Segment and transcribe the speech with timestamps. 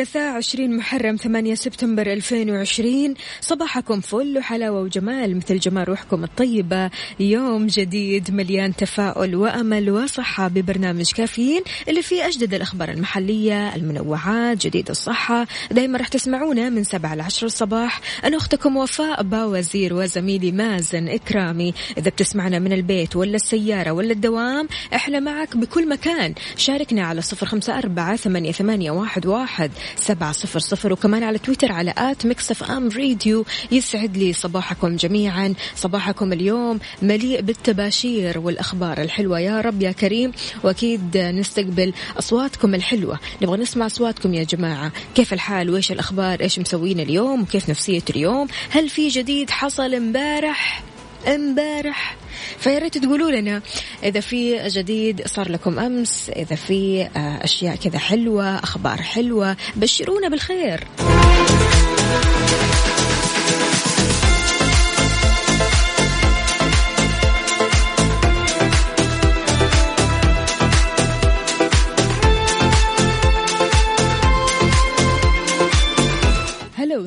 [0.00, 6.90] الثلاثاء 20 محرم 8 سبتمبر 2020 صباحكم فل وحلاوة وجمال مثل جمال روحكم الطيبة.
[7.20, 14.90] يوم جديد مليان تفاؤل وأمل وصحة ببرنامج كافيين اللي فيه أجدد الأخبار المحلية المنوعات جديد
[14.90, 15.46] الصحة.
[15.70, 18.00] دايما راح تسمعونا من 7 ل 10 الصباح.
[18.24, 21.74] أنا أختكم وفاء باوزير وزميلي مازن إكرامي.
[21.98, 26.34] إذا بتسمعنا من البيت ولا السيارة ولا الدوام إحنا معك بكل مكان.
[26.56, 29.70] شاركنا على صفر خمسة أربعة ثمانية, ثمانية واحد, واحد.
[29.96, 30.92] سبعة صفر صفر.
[30.92, 35.54] وكمان على تويتر على at Mix FM Radio يسعد لي صباحكم جميعا.
[35.76, 39.40] صباحكم اليوم مليء بالتباشير والأخبار الحلوة.
[39.40, 43.18] يا رب يا كريم وأكيد نستقبل أصواتكم الحلوة.
[43.42, 44.92] نبغى نسمع أصواتكم يا جماعة.
[45.14, 50.82] كيف الحال؟ وإيش الأخبار؟ إيش مسوين اليوم؟ وكيف نفسية اليوم؟ هل في جديد حصل امبارح؟
[51.26, 52.16] امبارح.
[52.58, 53.62] فيا ريت تقولوا لنا
[54.04, 60.28] إذا في جديد صار لكم أمس إذا في آه، أشياء كذا حلوة أخبار حلوة بشرونا
[60.28, 60.84] بالخير.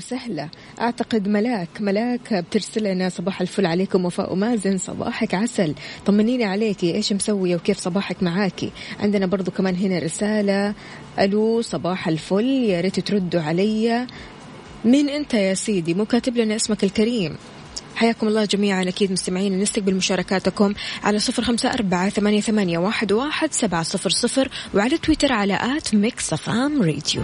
[0.04, 0.50] وسهلا
[0.82, 5.76] أعتقد ملاك ملاك بترسل لنا صباح الفل عليكم وفاء ومازن صباحك عسل.
[6.06, 10.74] طمنيني عليكي إيش مسويه وكيف صباحك معاكي؟ عندنا برضو كمان هنا رسالة.
[11.20, 14.08] ألو صباح الفل يا ريت تردوا علي.
[14.86, 17.38] مين أنت يا سيدي؟ مو كاتب لنا اسمك الكريم.
[17.96, 23.54] حياكم الله جميعا أكيد مستمعين نستقبل مشاركاتكم على صفر خمسة أربعة ثمانية, ثمانية واحد, واحد
[23.54, 27.24] سبعة صفر صفر وعلى تويتر على at Mix FM Radio.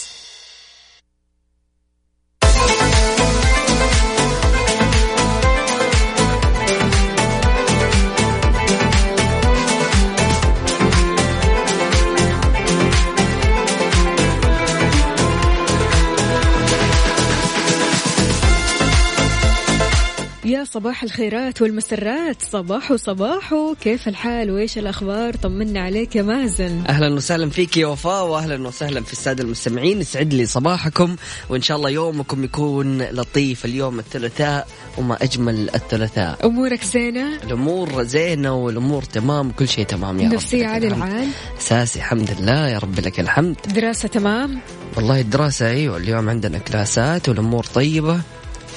[20.73, 22.41] صباح الخيرات والمسرات.
[22.41, 26.83] صباح وصباح كيف الحال؟ وإيش الأخبار؟ طمنا عليك يا مازن.
[26.89, 30.01] أهلا وسهلا فيك يا وفاء واهلا وسهلا في السادة المستمعين.
[30.01, 31.15] يسعد لي صباحكم
[31.49, 33.65] وإن شاء الله يومكم يكون لطيف.
[33.65, 36.45] اليوم الثلاثاء وما أجمل الثلاثاء.
[36.45, 40.33] أمورك زينة؟ الأمور زينة والأمور تمام كل شيء تمام يا رب.
[40.33, 40.83] نفسية الحمد.
[40.83, 41.27] العال
[41.57, 43.55] اساسي الحمد لله يا رب لك الحمد.
[43.75, 44.59] دراسة تمام؟
[44.97, 48.21] والله الدراسة أيوه اليوم عندنا كلاسات والأمور طيبة.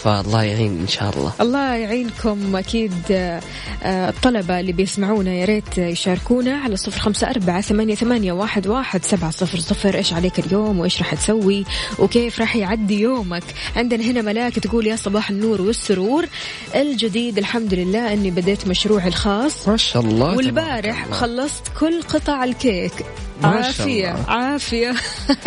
[0.04, 1.32] فالله يعين إن شاء الله.
[1.40, 3.40] الله يعينكم أكيد آه،
[3.82, 9.04] آه، الطلبة اللي بيسمعونا يا ريت يشاركونا على صفر خمسة أربعة ثمانية, ثمانية واحد, واحد
[9.04, 9.94] سبعة صفر صفر.
[9.94, 11.64] إيش عليك اليوم وإيش راح تسوي
[11.98, 13.42] وكيف راح يعدي يومك؟
[13.76, 16.26] عندنا هنا ملاك تقول يا صباح النور والسرور.
[16.74, 19.68] الجديد الحمد لله أني بديت مشروعي الخاص.
[19.68, 21.16] ما شاء الله والبارح الله.
[21.16, 22.92] خلصت كل قطع الكيك.
[23.42, 24.30] ما شاء عافية الله.
[24.30, 24.94] عافية.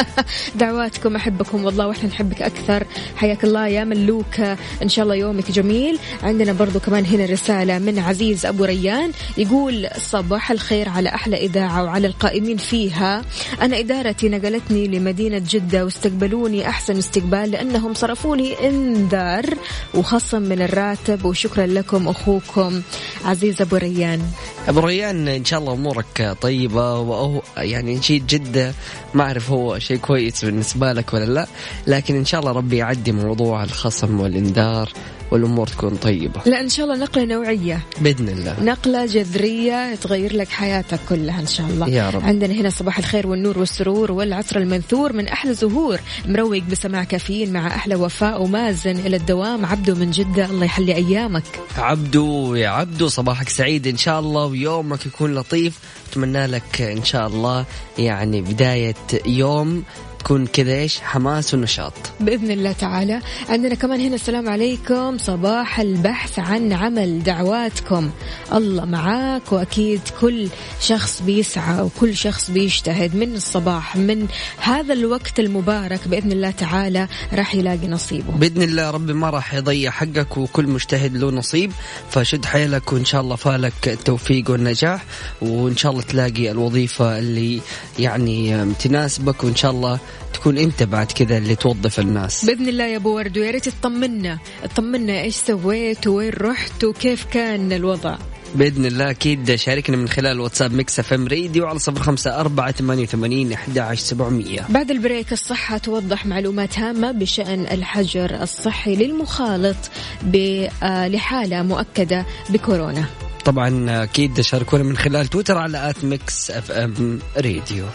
[0.55, 2.83] دعواتكم أحبكم والله وإحنا نحبك أكثر.
[3.15, 4.46] حياك الله يا ملوكة
[4.83, 5.99] إن شاء الله يومك جميل.
[6.23, 11.83] عندنا برضو كمان هنا رسالة من عزيز أبو ريان يقول صباح الخير على أحلى إذاعة
[11.83, 13.21] وعلى القائمين فيها.
[13.61, 19.45] أنا إدارتي نقلتني لمدينة جدة واستقبلوني أحسن استقبال لأنهم صرفوني إنذار
[19.93, 22.81] وخصم من الراتب وشكرا لكم أخوكم.
[23.25, 24.21] عزيز أبو ريان.
[24.67, 28.73] أبو ريان إن شاء الله أمورك طيبة وأهو يعني شيء جدة
[29.13, 31.47] ما أعرف هو شيء كويس بالنسبة لك ولا لا
[31.87, 34.89] لكن إن شاء الله ربي يعدي موضوع الخصم والانذار
[35.31, 36.41] والأمور تكون طيبة.
[36.45, 37.81] لا إن شاء الله نقلة نوعية.
[38.01, 38.63] بإذن الله.
[38.63, 41.89] نقلة جذرية تغير لك حياتك كلها إن شاء الله.
[41.89, 42.23] يا رب.
[42.23, 47.67] عندنا هنا صباح الخير والنور والسرور والعطر المنثور من أحلى زهور مروق بسماع كافيين مع
[47.67, 49.65] أحلى وفاء ومازن إلى الدوام.
[49.65, 51.43] عبده من جدة الله يحلي أيامك.
[51.77, 55.79] عبدو يا عبدو صباحك سعيد إن شاء الله ويومك يكون لطيف.
[56.11, 57.65] أتمنى لك إن شاء الله
[57.97, 58.95] يعني بداية
[59.25, 59.83] يوم
[60.27, 61.93] تكون كذا إيش؟ حماس ونشاط.
[62.19, 63.21] بإذن الله تعالى.
[63.49, 65.17] عندنا كمان هنا السلام عليكم.
[65.17, 68.09] صباح البحث عن عمل دعواتكم.
[68.53, 70.47] الله معاك وأكيد كل
[70.81, 74.27] شخص بيسعى وكل شخص بيجتهد من الصباح من
[74.57, 76.07] هذا الوقت المبارك.
[76.07, 78.33] بإذن الله تعالى راح يلاقي نصيبه.
[78.33, 81.71] بإذن الله ربي ما راح يضيع حقك وكل مجتهد له نصيب.
[82.09, 85.03] فشد حيلك وإن شاء الله فالك التوفيق والنجاح.
[85.41, 87.61] وإن شاء الله تلاقي الوظيفة اللي
[87.99, 89.43] يعني تناسبك.
[89.43, 89.99] وإن شاء الله
[90.33, 92.45] تكون انت بعد كذا اللي توظف الناس.
[92.45, 94.37] بإذن الله يا أبو ورد ويا ريت تطمنا.
[94.63, 98.17] تطمنا إيش سويت وين رحت وكيف كان الوضع.
[98.55, 103.03] بإذن الله أكيد شاركنا من خلال واتساب Mix FM Radio على صفر خمسة أربعة ثمانية
[103.03, 109.77] وثمانين احدى عشر سبعمئه بعد ال break الصحة توضح معلومات هامة بشأن الحجر الصحي للمخالط
[110.23, 113.05] ب- آه، لحالة مؤكدة بكورونا.
[113.45, 117.85] طبعا أكيد شاركونا من خلال تويتر على at Mix FM Radio.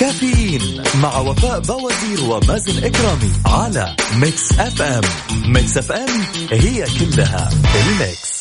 [0.00, 5.02] كافيين مع وفاء باوزير ومازن إكرامي على Mix FM
[5.46, 6.08] Mix FM
[6.50, 8.40] هي كلها ال mix.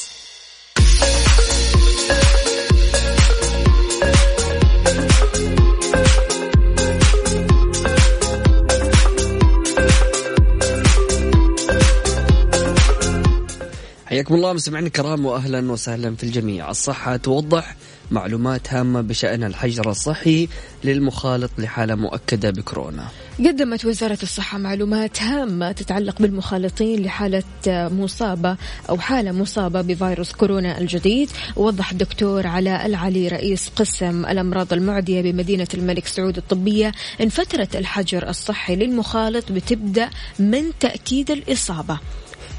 [14.05, 16.69] حياكم الله مستمعينا الكرام واهلا وسهلا في الجميع.
[16.69, 17.75] الصحة توضح
[18.11, 20.47] معلومات هامة بشأن الحجر الصحي
[20.83, 23.07] للمخالط لحالة مؤكدة بكورونا.
[23.39, 28.57] قدمت وزارة الصحة معلومات هامة تتعلق بالمخالطين لحالة مصابة
[28.89, 31.29] أو حالة مصابة بفيروس كورونا الجديد.
[31.55, 38.29] ووضح الدكتور علاء العلي رئيس قسم الأمراض المعدية بمدينة الملك سعود الطبية إن فترة الحجر
[38.29, 41.99] الصحي للمخالط بتبدأ من تأكيد الإصابة.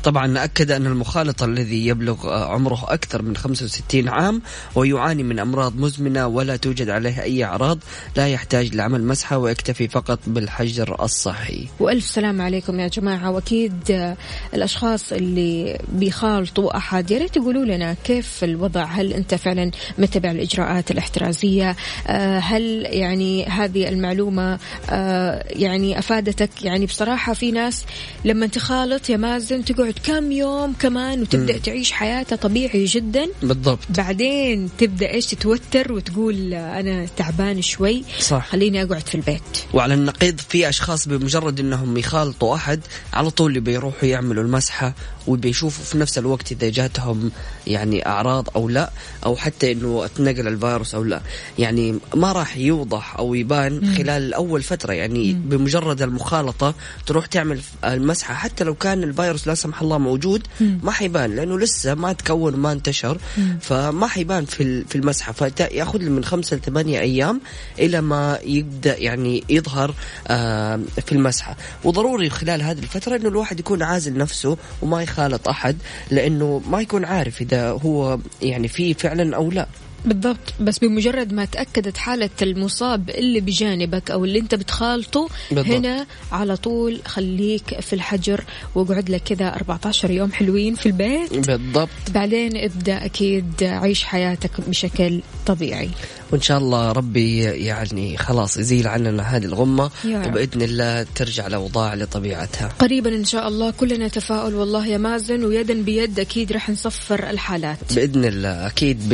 [0.04, 4.42] طبعا أكد أن المخالط الذي يبلغ عمره أكثر من 65 عام
[4.75, 7.78] ويعاني من أمراض مزمنة ولا توجد عليه أي أعراض
[8.16, 11.66] لا يحتاج لعمل مسحة ويكتفي فقط بالحجر الصحي.
[11.80, 13.30] وألف سلام عليكم يا جماعة.
[13.30, 14.14] وأكيد
[14.54, 20.90] الأشخاص اللي بيخالطوا أحد يا ريت تقولوا لنا كيف الوضع؟ هل أنت فعلا متبع الإجراءات
[20.90, 21.76] الاحترازية؟
[22.07, 24.59] آه، هل يعني هذه المعلومة
[24.90, 27.85] آه، يعني أفادتك؟ يعني بصراحة في ناس
[28.25, 33.26] لما تخالط يا مازن تقعد كم يوم كمان وتبدأ تعيش حياتها طبيعي جدا.
[33.42, 33.78] بالضبط.
[33.90, 38.04] بعدين تبدأ إيش تتوتر وتقول أنا تعبان شوي.
[38.20, 38.49] صح.
[38.49, 39.42] خليني أقعد في البيت.
[39.75, 42.80] وعلى النقيض في أشخاص بمجرد إنهم يخالطوا أحد
[43.12, 44.94] على طول بيروحوا يعملوا المسحة
[45.30, 47.30] وبيشوفوا في نفس الوقت إذا جاتهم
[47.66, 48.90] يعني أعراض أو لا
[49.26, 51.20] أو حتى إنه اتنقل الفيروس أو لا.
[51.58, 54.92] يعني ما راح يوضح أو يبان خلال أول فترة.
[54.92, 56.75] يعني بمجرد المخالطة
[57.06, 58.34] تروح تعمل المسحة.
[58.34, 62.72] حتى لو كان الفيروس لا سمح الله موجود ما حيبان لأنه لسه ما تكون ما
[62.72, 63.18] انتشر.
[63.60, 65.32] فما حيبان في في المسحة.
[65.32, 67.40] فيأخذ من خمسة لثمانية أيام
[67.78, 69.94] إلى ما يبدأ يعني يظهر
[70.26, 71.56] آه، في المسحة.
[71.84, 75.76] وضروري خلال هذه الفترة إنه الواحد يكون عازل نفسه وما يخالط أحد
[76.10, 79.66] لأنه ما يكون عارف إذا هو يعني فيه فعلا أو لا.
[80.04, 80.54] بالضبط.
[80.60, 85.74] بس بمجرد ما تأكدت حالة المصاب اللي بجانبك أو اللي أنت بتخالطه بالضبط.
[85.74, 91.48] هنا على طول خليك في الحجر واقعد لك كذا 14 يوم حلوين في البيت.
[91.48, 91.88] بالضبط.
[92.14, 95.90] بعدين ابدأ أكيد عيش حياتك بشكل طبيعي.
[96.32, 99.90] وإن شاء الله ربي يعني خلاص يزيل عننا هذه الغمة.
[100.04, 102.68] وبإذن الله ترجع الأوضاع لطبيعتها.
[102.78, 107.78] قريبا إن شاء الله كلنا تفاؤل والله يا مازن ويدا بيد أكيد رح نصفر الحالات.
[107.94, 109.12] بإذن الله أكيد ب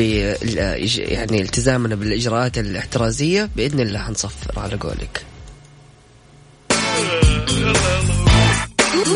[0.99, 5.25] يعني التزامنا بالإجراءات الاحترازية بإذن الله حنصفر على قولك.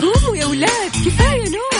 [0.00, 1.79] قوموا يا ولاد كفاية نوم.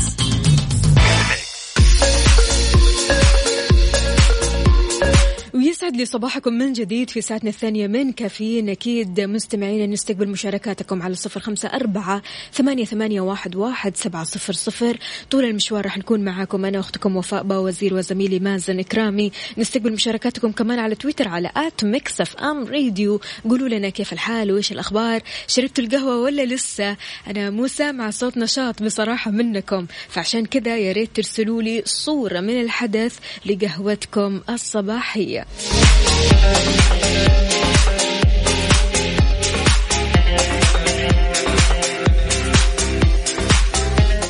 [6.01, 8.69] لي صباحكم من جديد في ساعتنا الثانية من كافيين.
[8.69, 12.21] أكيد مستمعينا نستقبل مشاركاتكم على صفر خمسة أربعة
[12.53, 14.97] ثمانية, ثمانية واحد, واحد سبعة صفر صفر.
[15.31, 16.65] طول المشوار راح نكون معاكم.
[16.65, 19.31] أنا أختكم وفاء باوزير وزميلي مازن إكرامي.
[19.57, 24.71] نستقبل مشاركاتكم كمان على تويتر على at Mix FM Radio قولوا لنا كيف الحال وإيش
[24.71, 29.87] الأخبار؟ شربتوا القهوة ولا لسه؟ أنا مو سامعة صوت نشاط بصراحة منكم.
[30.09, 35.45] فعشان كذا يا ريت ترسلوا لي صورة من الحدث لقهوتكم الصباحية.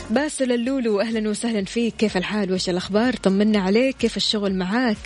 [0.10, 1.96] باسل اللولو أهلا وسهلا فيك.
[1.96, 3.98] كيف الحال؟ وش الأخبار؟ طمنا عليك.
[3.98, 4.98] كيف الشغل معاك؟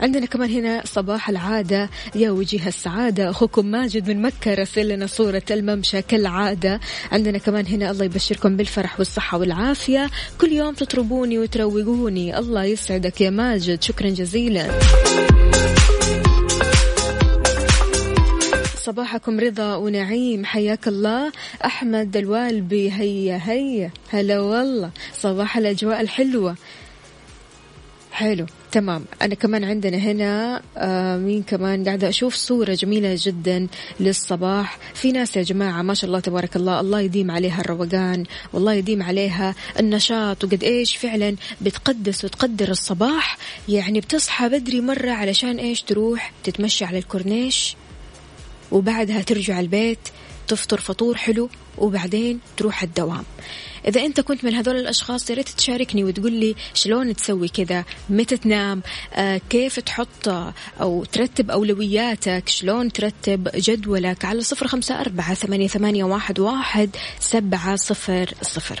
[0.00, 1.90] عندنا كمان هنا صباح العادة.
[2.14, 3.30] يا وجيه السعادة.
[3.30, 6.80] أخوكم ماجد من مكة راسل لنا صورة الممشى كالعادة.
[7.12, 10.10] عندنا كمان هنا الله يبشركم بالفرح والصحة والعافية.
[10.40, 12.38] كل يوم تطربوني وتروقوني.
[12.38, 13.82] الله يسعدك يا ماجد.
[13.82, 14.80] شكرا جزيلا.
[18.84, 20.44] صباحكم رضا ونعيم.
[20.44, 21.32] حياك الله.
[21.64, 23.90] أحمد الوالبي هيا هيا.
[24.10, 24.90] هلا والله.
[25.20, 26.56] صباح الأجواء الحلوة.
[28.12, 28.46] حلو.
[28.72, 29.04] تمام.
[29.22, 33.66] أنا كمان عندنا هنا آه مين كمان؟ قاعدة أشوف صورة جميلة جدا
[34.00, 34.78] للصباح.
[34.94, 39.02] في ناس يا جماعة ما شاء الله تبارك الله الله يديم عليها الروقان والله يديم
[39.02, 40.44] عليها النشاط.
[40.44, 43.38] وقد إيش فعلا بتقدس وتقدر الصباح.
[43.68, 47.76] يعني بتصحى بدري مرة علشان إيش تروح تتمشى على الكورنيش.
[48.72, 49.98] وبعدها ترجع البيت
[50.48, 53.24] تفطر فطور حلو وبعدين تروح الدوام.
[53.88, 58.36] إذا أنت كنت من هذول الأشخاص يا ريت تشاركني وتقول لي شلون تسوي كذا متى
[58.36, 58.82] تنام
[59.14, 60.28] آه كيف تحط
[60.80, 66.04] أو ترتب أولوياتك شلون ترتب جدولك؟ على صفر خمسة أربعة ثمانية,
[66.38, 66.90] واحد
[67.20, 68.80] سبعة صفر صفر.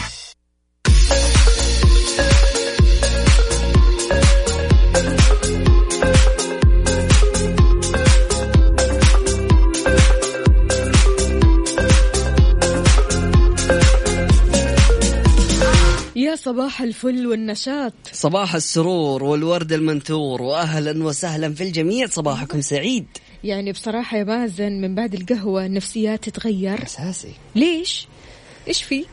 [16.31, 17.93] يا صباح الفل والنشاط.
[18.11, 22.07] صباح السرور والورد المنثور واهلا وسهلا في الجميع.
[22.07, 23.05] صباحكم سعيد.
[23.43, 26.83] يعني بصراحة يا مازن من بعد القهوة النفسيات تتغير.
[26.83, 27.33] أساسي.
[27.55, 28.07] ليش؟
[28.67, 29.05] إيش في؟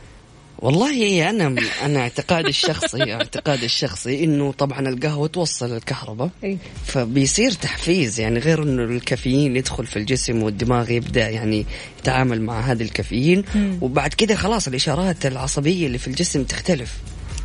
[0.61, 6.29] والله أنا أنا اعتقادي الشخصي اعتقادي الشخصي إنه طبعا القهوة توصل الكهرباء.
[6.85, 11.65] فبيصير تحفيز يعني غير إنه الكافيين يدخل في الجسم والدماغ يبدأ يعني
[11.99, 13.43] يتعامل مع هذا الكافيين.
[13.81, 16.93] وبعد كده خلاص الإشارات العصبية اللي في الجسم تختلف.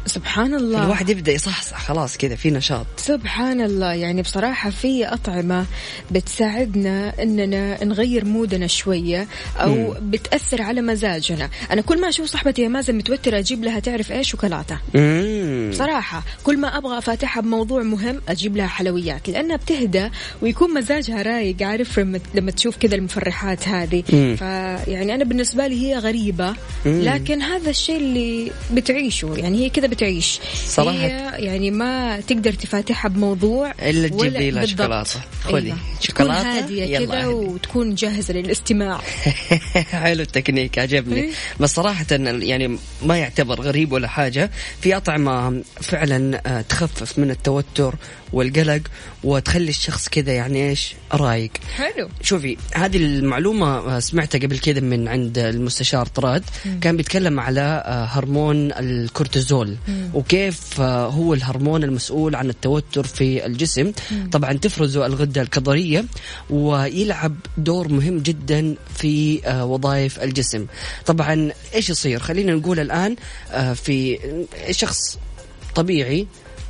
[0.06, 0.84] سبحان الله.
[0.84, 2.86] الواحد يبدأ يصحصح خلاص كذا في نشاط.
[2.96, 3.92] سبحان الله.
[3.92, 5.66] يعني بصراحة في أطعمة
[6.10, 9.94] بتساعدنا أننا نغير مودنا شوية أو مم.
[10.10, 11.50] بتأثر على مزاجنا.
[11.70, 14.78] أنا كل ما أشوف صاحبتي يا مازن متوترة أجيب لها تعرف إيش؟ شوكولاتة.
[14.94, 15.70] مم.
[15.70, 20.08] بصراحة كل ما أبغى أفاتحها بموضوع مهم أجيب لها حلويات لأنها بتهدى
[20.42, 24.02] ويكون مزاجها رايق عارف لما, لما تشوف كذا المفرحات هذه.
[24.12, 24.36] مم.
[24.38, 26.54] فيعني أنا بالنسبة لي هي غريبة
[26.86, 30.98] لكن هذا الشيء اللي بتعيشه يعني هي كذا بتعيش صراحة.
[30.98, 34.66] هي يعني ما تقدر تفاتحها بموضوع إلا ولا- تجيبي لها.
[34.66, 35.76] شوكولاتة خذي أيوة.
[36.00, 37.26] شوكولاتة تكون هادية يلا كذا.
[37.26, 39.00] وتكون جاهزة للاستماع
[39.92, 41.30] حلو التكنيك عجبني إيه.
[41.60, 47.94] بس صراحة يعني ما يعتبر غريب ولا حاجة في أطعمة فعلا آه، تخفف من التوتر
[48.34, 48.82] والقلق
[49.24, 51.50] وتخلي الشخص كذا يعني إيش؟ رايق.
[51.76, 52.08] حلو.
[52.22, 56.44] شوفي هذه المعلومة آه، سمعتها قبل كذا من عند المستشار طراد.
[56.80, 59.76] كان بيتكلم على آه، هرمون الكورتيزول.
[60.14, 63.92] وكيف آه، هو الهرمون المسؤول عن التوتر في الجسم.
[64.32, 66.04] طبعا تفرزه الغدة الكظرية
[66.50, 70.66] ويلعب دور مهم جدا في آه، وظائف الجسم.
[71.06, 73.16] طبعا إيش يصير؟ خلينا نقول الآن
[73.50, 74.18] آه، في
[74.70, 75.18] شخص
[75.74, 76.26] طبيعي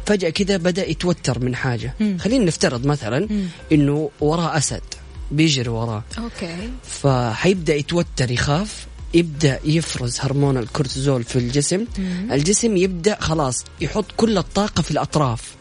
[0.07, 1.95] فجأة كذا بدأ يتوتر من حاجة.
[2.19, 3.29] خلينا نفترض مثلا
[3.73, 4.83] إنه وراه أسد
[5.31, 6.05] بيجري وراه.
[6.19, 6.71] okay.
[6.83, 11.85] فحيبدأ يتوتر يخاف يبدأ يفرز هرمون الكورتيزول في الجسم.
[12.33, 15.55] الجسم يبدأ خلاص يحط كل الطاقة في الأطراف.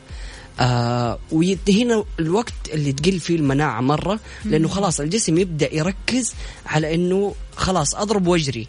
[0.59, 6.33] آه وهنا الوقت اللي تقل فيه المناعة مرة لأنه خلاص الجسم يبدأ يركز
[6.65, 8.67] على إنه خلاص أضرب وأجري.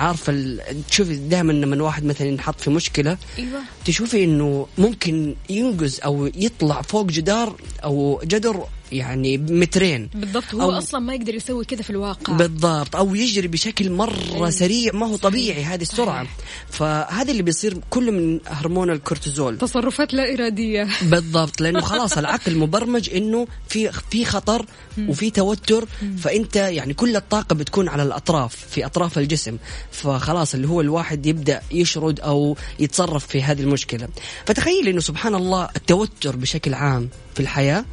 [0.00, 3.60] عارفة ال- تشوفي دائما لما الواحد مثلا ينحط في مشكلة أيوه.
[3.84, 10.10] تشوفي إنه ممكن ينقز أو يطلع فوق جدار أو جدر يعني مترين.
[10.14, 12.32] بالضبط هو أو- أصلا ما يقدر يسوي كذا في الواقع.
[12.32, 14.50] بالضبط أو يجري بشكل مرة أي.
[14.50, 15.16] سريع ما هو.
[15.16, 16.26] طبيعي هذه السرعة.
[16.70, 20.88] فهذا اللي بيصير كله من هرمون الكورتيزول تصرفات لا إرادية.
[21.02, 24.66] بالضبط لأنه خلاص العقل مبرمج إنه في في خطر
[25.08, 29.56] وفي توتر فأنت يعني كل الطاقة بتكون على الأطراف في أطراف الجسم.
[29.92, 34.08] فخلاص اللي هو الواحد يبدأ يشرد أو يتصرف في هذه المشكلة.
[34.46, 37.84] فتخيل إنه سبحان الله التوتر بشكل عام في الحياة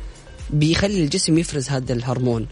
[0.49, 2.47] بيخلي الجسم يفرز هذا الهرمون.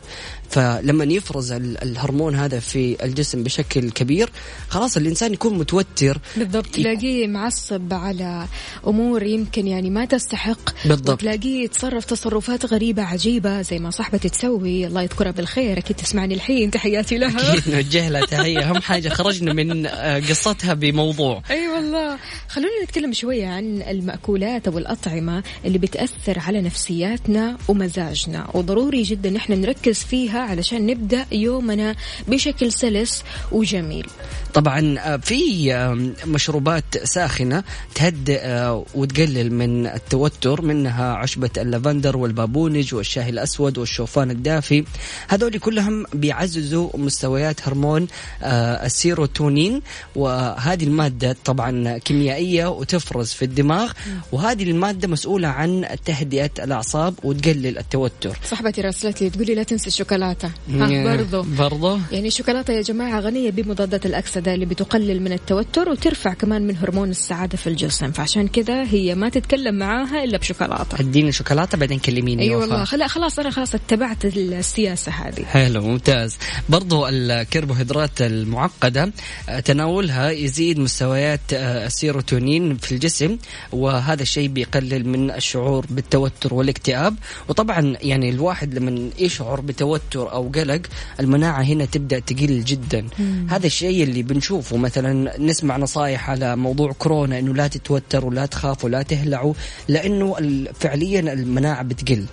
[0.49, 4.29] فلما يفرز ال- الهرمون هذا في الجسم بشكل كبير
[4.69, 6.17] خلاص الإنسان يكون متوتر.
[6.38, 6.65] بالضبط.
[6.67, 8.45] تلاقيه معصب على
[8.88, 10.69] أمور يمكن يعني ما تستحق.
[10.88, 11.10] بالضبط.
[11.10, 14.88] وتلاقيه يتصرف تصرفات غريبة عجيبة زي ما صاحبتي تسوي.
[14.88, 15.77] الله يذكرها بالخير.
[15.77, 16.71] أكيد تسمعني الحين.
[16.71, 17.53] تحياتي لها.
[17.58, 17.69] أكيد.
[17.75, 18.60] نوجه لها تحية.
[18.69, 21.41] أهم حاجة خرجنا من آه، قصتها بموضوع.
[21.51, 22.17] أي والله.
[22.47, 28.47] خلونا نتكلم شوية عن المأكولات أو الأطعمة اللي بتأثر على نفسياتنا ومزاجنا.
[28.53, 31.95] وضروري جدا إحنا نركز فيها علشان نبدأ يومنا
[32.27, 34.08] بشكل سلس وجميل.
[34.53, 37.63] طبعا آه، في مشروبات ساخنة
[37.95, 44.84] تهدئ آه، وتقلل من التوتر منها عشبة اللافندر والبابونج والشاي الأسود والشوفان الدافي.
[45.27, 48.08] هذول كلهم بيعززوا مستويات هرمون
[48.43, 49.81] آه، السيروتونين.
[50.15, 53.91] وهذه المادة طبعا كيميائية وتفرز في الدماغ.
[54.31, 58.39] وهذه المادة مسؤولة عن تهدئة الأعصاب وتقلل التوتر.
[58.49, 59.89] صاحبتي راسلت لي تقولي لا تنسي
[60.31, 61.41] الشوكولاته ها برضو.
[61.41, 66.77] برضو؟ يعني الشوكولاتة يا جماعة غنية بمضادات الأكسدة اللي بتقلل من التوتر وترفع كمان من
[66.77, 68.11] هرمون السعادة في الجسم.
[68.11, 70.99] فعشان كذا هي ما تتكلم معاها إلا بشوكولاتة.
[70.99, 72.85] اديني شوكولاتة بعدين كلميني اي يا والله.
[72.85, 75.45] خلاص أنا خلاص اتبعت السياسة هذه.
[75.45, 76.38] حلو ممتاز.
[76.69, 79.11] برضو الكربوهيدرات المعقدة
[79.49, 83.38] آه، تناولها يزيد مستويات آه، السيروتونين في الجسم
[83.71, 87.15] وهذا الشيء بيقلل من الشعور بالتوتر والاكتئاب.
[87.49, 90.82] وطبعا يعني الواحد لما يشعر بتوتر أو قلق
[91.19, 93.08] المناعة هنا تبدأ تقل جدا.
[93.49, 98.86] هذا الشيء اللي بنشوفه مثلا نسمع نصائح على موضوع كورونا إنه لا تتوتر ولا تخاف
[98.86, 99.54] ولا تهلعوا
[99.88, 100.36] لأنه
[100.73, 102.25] فعليا المناعة بتقل.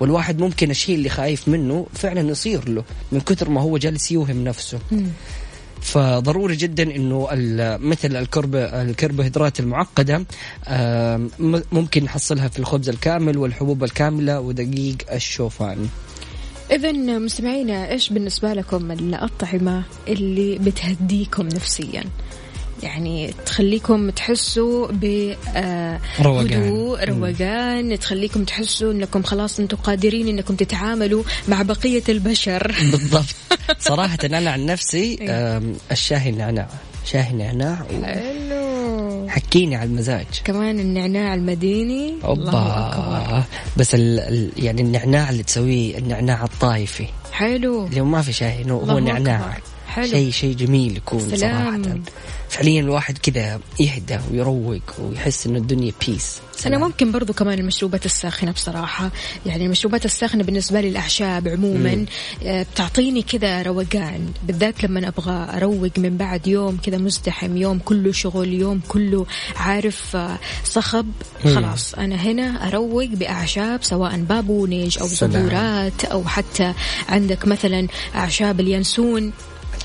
[0.00, 4.44] والواحد ممكن الشيء اللي خايف منه فعلا يصير له من كثر ما هو جالس يوهم
[4.44, 4.78] نفسه.
[5.80, 7.28] فضروري جدا إنه
[7.80, 10.24] مثل الكرب الكربوهيدرات المعقدة
[11.72, 15.88] ممكن نحصلها في الخبز الكامل والحبوب الكاملة ودقيق الشوفان.
[16.70, 22.04] اذا مستمعينا إيش بالنسبة لكم الأطعمة اللي بتهديكم نفسيا؟
[22.82, 24.86] يعني تخليكم تحسوا
[26.20, 26.46] روقان.
[26.46, 32.74] بهدوء روقان تخليكم تحسوا إنكم خلاص أنتم قادرين إنكم تتعاملوا مع بقية البشر.
[32.92, 33.34] بالضبط.
[33.88, 35.62] صراحة أنا عن نفسي إيه.
[35.92, 36.68] الشاهي النعناع
[37.04, 38.57] شاهي نعناع حلو.
[39.28, 40.26] حكيني على المزاج.
[40.44, 42.14] كمان النعناع المديني.
[42.24, 43.44] أوبا.
[43.76, 47.06] بس ال ال يعني النعناع اللي تسويه النعناع الطايفي.
[47.32, 47.86] حلو.
[47.86, 49.67] اللي ما في شاي هو نعناع أكبر.
[49.88, 50.06] حلو.
[50.06, 51.82] شيء شيء جميل يكون سلام.
[51.82, 51.98] صراحة.
[52.48, 58.50] فعليا الواحد كذا يهدى ويروق ويحس إنه الدنيا بيس أنا ممكن برضو كمان المشروبات الساخنة
[58.50, 59.10] بصراحة.
[59.46, 62.06] يعني المشروبات الساخنة بالنسبة لي الأعشاب عموما
[62.42, 64.32] آه، بتعطيني كذا روقان.
[64.46, 70.16] بالذات لما أبغى أروق من بعد يوم كذا مزدحم يوم كله شغل يوم كله عارف
[70.16, 71.06] آه، صخب
[71.44, 71.94] خلاص.
[71.94, 75.32] أنا هنا أروق بأعشاب سواء بابونج أو سلام.
[75.32, 76.74] زهورات أو حتى
[77.08, 79.32] عندك مثلا أعشاب اليانسون.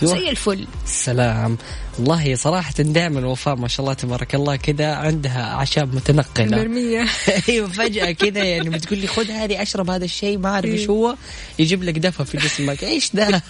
[0.04, 0.20] أيوة.
[0.20, 0.68] زي الفل.
[0.86, 1.58] سلام.
[2.00, 6.58] والله صراحة دائما وفاء ما شاء الله تبارك الله كذا عندها أعشاب متنقلة.
[6.58, 7.06] مرمية.
[7.50, 11.16] أيوه فجأة كذا يعني بتقول لي خذ هذه أشرب هذا الشيء ما اعرف إيش هو
[11.60, 12.84] يجيب لك دفى في جسمك.
[12.94, 13.42] إيش ده؟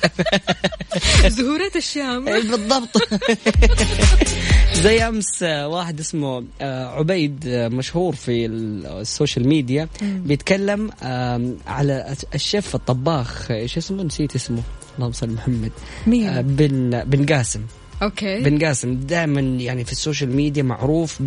[1.28, 2.26] زهورات الشام.
[2.26, 2.98] بالضبط.
[4.74, 10.90] زي أمس آه، واحد اسمه آه، عبيد آه، مشهور في ال- ال social media بيتكلم
[11.68, 14.62] على الشيف الطباخ إيش اسمه؟ نسيت اسمه.
[14.98, 15.72] اللهم صل محمد.
[16.08, 17.62] مين؟ آه، بن بن قاسم.
[18.04, 18.42] okay.
[18.44, 21.22] بن قاسم دائما يعني في ال social media معروف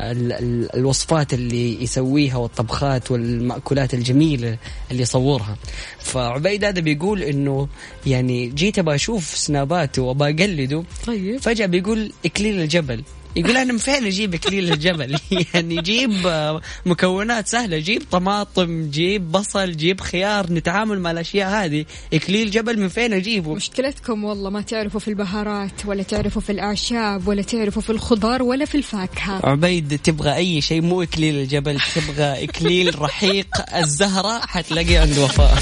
[0.00, 4.58] بالوصفات اللي يسويها والطبخات والمأكولات الجميلة
[4.90, 5.56] اللي يصورها.
[5.98, 7.68] فعبيد هذا بيقول إنه
[8.06, 11.40] يعني جيت أبغى أشوف سناباته وأبغى أقلده طيب.
[11.40, 13.02] فجأة بيقول إكليل الجبل.
[13.36, 15.18] يقول أنا فين أجيب اكليل الجبل
[15.54, 17.78] يعني جيب آه، مكونات سهلة.
[17.78, 20.52] جيب طماطم جيب بصل جيب خيار.
[20.52, 21.84] نتعامل مع الأشياء هذه.
[22.12, 27.28] اكليل جبل من فين أجيبه؟ مشكلتكم والله ما تعرفوا في البهارات ولا تعرفوا في الأعشاب
[27.28, 29.40] ولا تعرفوا في الخضار ولا في الفاكهة.
[29.46, 35.58] عبيد تبغى أي شيء؟ مو اكليل الجبل تبغى اكليل رحيق الزهرة حتلاقيه عند وفاء.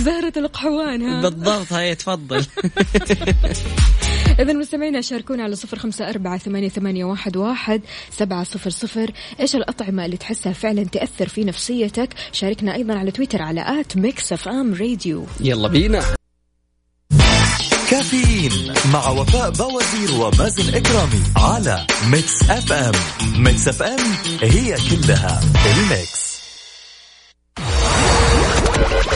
[0.00, 2.46] زهرة القحوان ها؟ بالضبط هاي تفضل.
[4.40, 9.10] إذا مستمعينا شاركونا على صفر خمسة أربعة ثمانية, ثمانية واحد, واحد سبعة صفر صفر.
[9.40, 14.32] إيش الأطعمة اللي تحسها فعلا تأثر في نفسيتك؟ شاركنا أيضا على تويتر على at Mix
[14.32, 15.26] FM Radio.
[15.40, 16.02] يلا بينا.
[17.90, 22.92] كافيين مع وفاء بوازير ومازن إكرامي على Mix FM.
[23.42, 26.29] Mix FM هي كلها ال mix.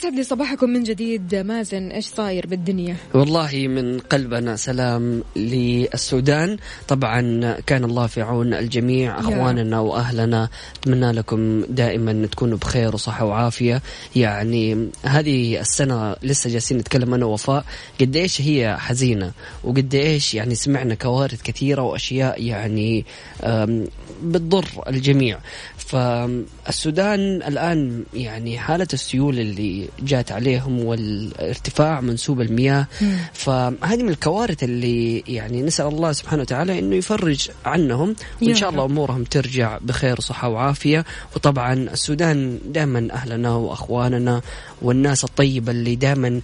[0.00, 6.56] ويسعد لي صباحكم من جديد مازن إيش صاير بالدنيا؟ والله من قلبنا سلام للسودان.
[6.88, 7.20] طبعا
[7.66, 10.48] كان الله في عون الجميع أخواننا وأهلنا.
[10.80, 13.82] أتمنى لكم دائما تكونوا بخير وصحة وعافية.
[14.16, 17.64] يعني هذه السنة لسه جالسين نتكلم أنا ووفاء
[18.00, 19.32] قد إيش هي حزينة
[19.64, 23.04] وقد إيش يعني سمعنا كوارث كثيرة وأشياء يعني
[24.22, 25.38] بتضر الجميع.
[26.70, 32.86] فالسودان الآن يعني حالة السيول اللي جات عليهم والارتفاع منسوب المياه
[33.32, 38.84] فهذه من الكوارث اللي يعني نسأل الله سبحانه وتعالى إنه يفرج عنهم يا شاء الله
[38.84, 38.90] رب.
[38.90, 41.04] أمورهم ترجع بخير وصحة وعافية
[41.36, 44.40] وطبعا السودان دائما أهلنا وأخواننا
[44.82, 46.40] والناس الطيبة اللي دائما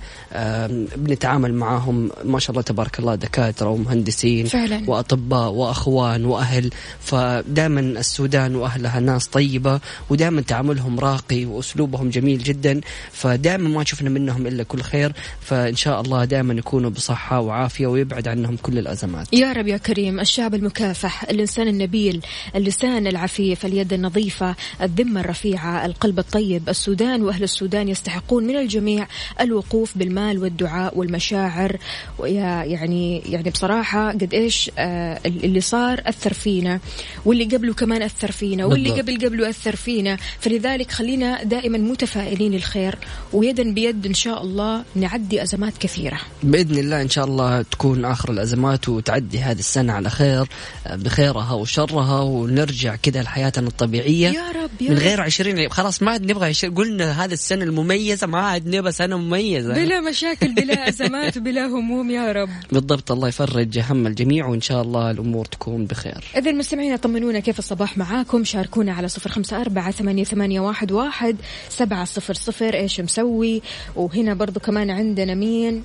[0.97, 4.83] بنتعامل معاهم ما شاء الله تبارك الله دكاترة ومهندسين فعلا.
[4.87, 9.81] وأطباء وأخوان وأهل فدائما السودان وأهلها ناس طيبة
[10.17, 12.81] ودائما تعاملهم راقي وأسلوبهم جميل جدا
[13.13, 18.29] فدائما ما شفنا منهم إلا كل خير فإن شاء الله دائما يكونوا بصحة وعافية ويبعد
[18.29, 19.33] عنهم كل الأزمات.
[19.33, 22.21] يا رب يا كريم الشعب المكافح الإنسان النبيل
[22.57, 29.07] اللسان العفيف اليد النظيفة الذمة الرفيعة القلب الطيب السودان وأهل السودان يستحقون من الجميع
[29.41, 31.77] الوقوف بالمال والدعاء والمشاعر.
[32.19, 36.81] ويا يعني يعني بصراحة قد إيش آه اللي صار أثر فينا
[37.25, 39.09] واللي قبله كمان أثر فينا واللي بالضبط.
[39.09, 40.06] قبل قبله أثر فينا.
[40.41, 42.99] فلذلك خلينا دائما متفائلين الخير
[43.33, 46.19] ويدا بيد إن شاء الله نعدي أزمات كثيرة.
[46.43, 50.47] بإذن الله إن شاء الله تكون آخر الأزمات وتعدي هذه السنة على خير
[50.93, 54.29] بخيرها وشرها ونرجع كذا لحياتنا الطبيعية.
[54.29, 54.99] يا رب يا من.
[54.99, 56.75] غير عشرين خلاص ما عاد نبغى عشرين.
[56.75, 59.75] قلنا هذه السنة المميزة ما عاد نبغى سنة مميزة.
[59.75, 62.51] بلا مشاكل بلا أزمات بلا هموم يا رب.
[62.73, 66.25] بالضبط الله يفرج هم الجميع وإن شاء الله الأمور تكون بخير.
[66.37, 68.45] إذا المستمعين طمنونا كيف الصباح معاكم.
[68.45, 71.37] شاركونا على صفر خمسة أربعة ثمانية, ثمانية واحد, واحد
[71.69, 72.75] سبعة صفر صفر.
[72.75, 73.63] إيش مسوي؟
[73.97, 75.85] وهنا برضو كمان عندنا مين؟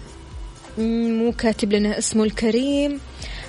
[0.78, 3.00] مو كاتب لنا اسمه الكريم.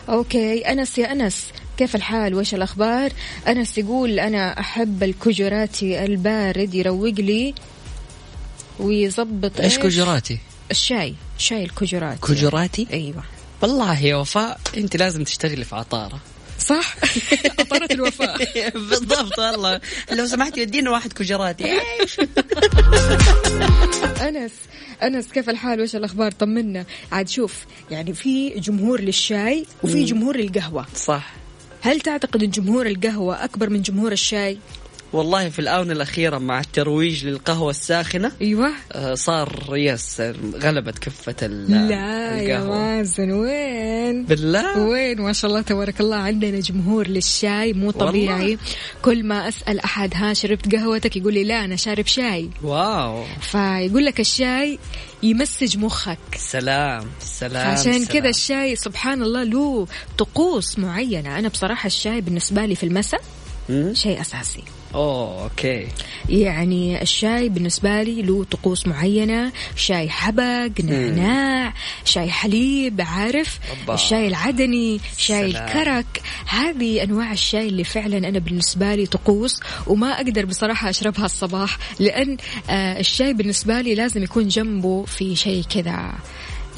[0.09, 3.13] okay أنس يا أنس كيف الحال؟ وش الأخبار؟
[3.49, 7.55] أنس يقول أنا أحب الكجراتي البارد يروق لي
[8.81, 10.39] ويظبط إيش؟ كجراتي؟
[10.71, 12.21] الشاي شاي الكجراتي.
[12.21, 13.25] كجراتي؟ أيوة.
[13.63, 16.21] والله يا وفاء أنت لازم تشتغلي في عطارة.
[16.63, 16.97] صح؟
[17.59, 18.39] عطارة الوفاء.
[18.89, 19.81] بالضبط والله.
[20.13, 22.21] لو سمحت يدينا واحد كجراتي إيش؟
[24.29, 24.53] أنس
[25.03, 26.85] أنس كيف الحال؟ وش الأخبار؟ طمنا.
[27.13, 27.55] عاد شوف
[27.91, 30.87] يعني في جمهور للشاي وفي جمهور للقهوة.
[30.97, 31.33] صح.
[31.81, 34.59] هل تعتقد أن جمهور القهوة أكبر من جمهور الشاي؟
[35.13, 38.71] والله في الآونة الأخيرة مع الترويج للقهوة الساخنة أيوة.
[38.93, 40.23] آه، صار يس
[40.63, 42.79] غلبت كفة ال- لا يا القهوة.
[42.79, 48.41] مازن وين؟ بالله؟ وين؟ ما شاء الله تبارك الله عندنا جمهور للشاي مو طبيعي.
[48.43, 48.59] والله.
[49.03, 52.51] كل ما أسأل أحد ها شربت قهوتك؟ يقول لي لا أنا شارب شاي.
[52.63, 53.25] wow.
[53.41, 54.79] فيقول لك الشاي
[55.23, 56.19] يمسج مخك.
[56.37, 58.05] سلام سلام عشان.
[58.05, 59.87] كذا الشاي سبحان الله له
[60.19, 61.39] طقوس معينة.
[61.39, 63.21] أنا بصراحة الشاي بالنسبة لي في المساء؟
[63.93, 64.65] شيء أساسي.
[64.95, 65.89] oh okay.
[66.29, 69.53] يعني الشاي بالنسبة لي له طقوس معينة.
[69.77, 71.75] شاي حبق نعناع
[72.05, 73.95] شاي حليب عارف؟ أوبا.
[73.95, 75.65] الشاي العدني شاي سلام.
[75.69, 76.23] الكرك.
[76.47, 82.37] هذه أنواع الشاي اللي فعلا أنا بالنسبة لي طقوس وما أقدر بصراحة أشربها الصباح لأن
[82.71, 86.13] آه، الشاي بالنسبة لي لازم يكون جنبه في شيء كذا.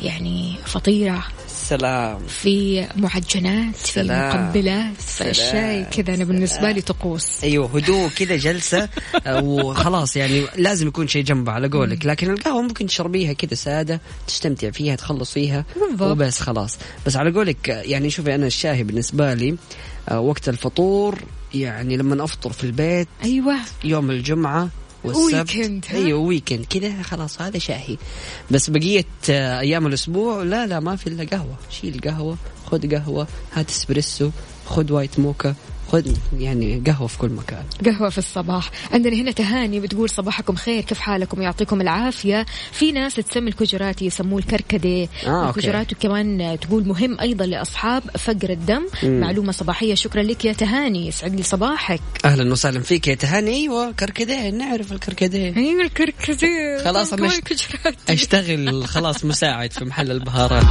[0.05, 1.25] يعني فطيرة.
[1.49, 2.19] سلام.
[2.27, 4.47] في معجنات في سلام.
[4.47, 5.33] مقبلات سلام.
[5.33, 6.14] فالشاي كذا.
[6.14, 7.45] أنا بالنسبة لي طقوس.
[7.45, 8.88] أيوه هدوء كذا جلسة
[9.27, 12.07] آه، وخلاص يعني لازم يكون شيء جنبه على قولك.
[12.07, 16.11] لكن القهوة ممكن تشربيها كذا سادة تستمتع فيها تخلص فيها بالضبط.
[16.11, 16.79] وبس خلاص.
[17.07, 19.57] بس على قولك يعني شوفي أنا الشاي بالنسبة لي
[20.09, 21.19] آه، وقت الفطور
[21.55, 23.55] يعني لما أفطر في البيت أيوة.
[23.85, 24.69] يوم الجمعة
[25.05, 25.57] والسبت.
[25.57, 27.97] weekend،؟ أيوه weekend كذا خلاص هذا شاهي.
[28.51, 31.57] بس بقية آه، أيام الأسبوع لا لا ما في إلا قهوة.
[31.71, 32.37] شيل قهوة
[32.67, 34.31] خذ قهوة هات اسبريسو
[34.67, 35.55] خذ white mocha.
[35.95, 37.63] خذ يعني قهوة في كل مكان.
[37.85, 38.71] قهوة في الصباح.
[38.93, 42.47] عندنا هنا تهاني بتقول صباحكم خير كيف حالكم؟ يعطيكم العافية.
[42.73, 45.61] في ناس تسمي الكجراتي يسموه الكركديه آه، okay.
[45.61, 48.87] الكجراتي كمان تقول مهم أيضا لأصحاب فقر الدم.
[49.03, 49.95] معلومة صباحية.
[49.95, 51.09] شكرا لك يا تهاني.
[51.09, 52.01] يسعد لي صباحك.
[52.25, 53.51] أهلا وسهلا فيك يا تهاني.
[53.51, 54.51] أيوه كركديه.
[54.51, 55.57] نعرف الكركديه.
[55.57, 56.85] أيوه الكركديه.
[56.85, 57.55] خلاص كجراتي
[58.11, 58.87] أشتغل.
[58.87, 60.65] خلاص مساعد في محل البهارات.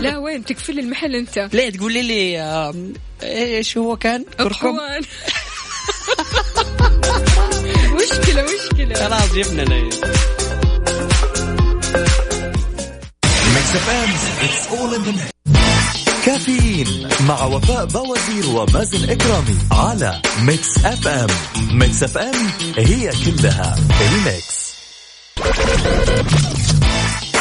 [0.00, 1.48] لا وين؟ تقفل المحل أنت.
[1.52, 2.72] ليه تقولي لي
[3.22, 4.76] إيش هو كان؟ كركم.
[8.02, 8.94] مشكلة مشكلة.
[8.94, 9.82] خلاص جبنا لي
[13.54, 14.10] Mix FM
[14.42, 15.12] it's all in the
[16.26, 21.26] كافيين مع وفاء بوازير ومازن إكرامي على Mix FM.
[21.72, 24.66] Mix FM هي كلها ال mix.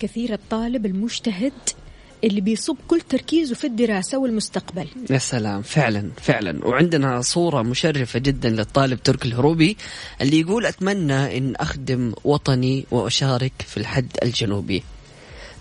[0.00, 1.52] كثير الطالب المجتهد
[2.24, 4.86] اللي بيصب كل تركيزه في الدراسة والمستقبل.
[5.10, 6.66] يا سلام فعلا فعلا.
[6.66, 9.76] وعندنا صورة مشرفة جدا للطالب تركي الهروبي
[10.20, 14.82] اللي يقول أتمنى أن أخدم وطني وأشارك في الحد الجنوبي.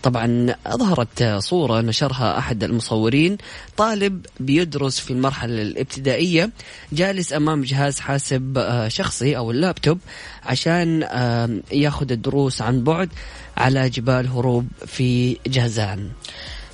[0.03, 3.37] طبعا أظهرت صورة نشرها أحد المصورين
[3.77, 6.49] طالب بيدرس في المرحلة الابتدائية
[6.91, 9.99] جالس أمام جهاز حاسب آه، شخصي أو اللابتوب
[10.43, 13.09] عشان آه، ياخذ الدروس عن بعد
[13.57, 16.09] على جبال هروب في جازان.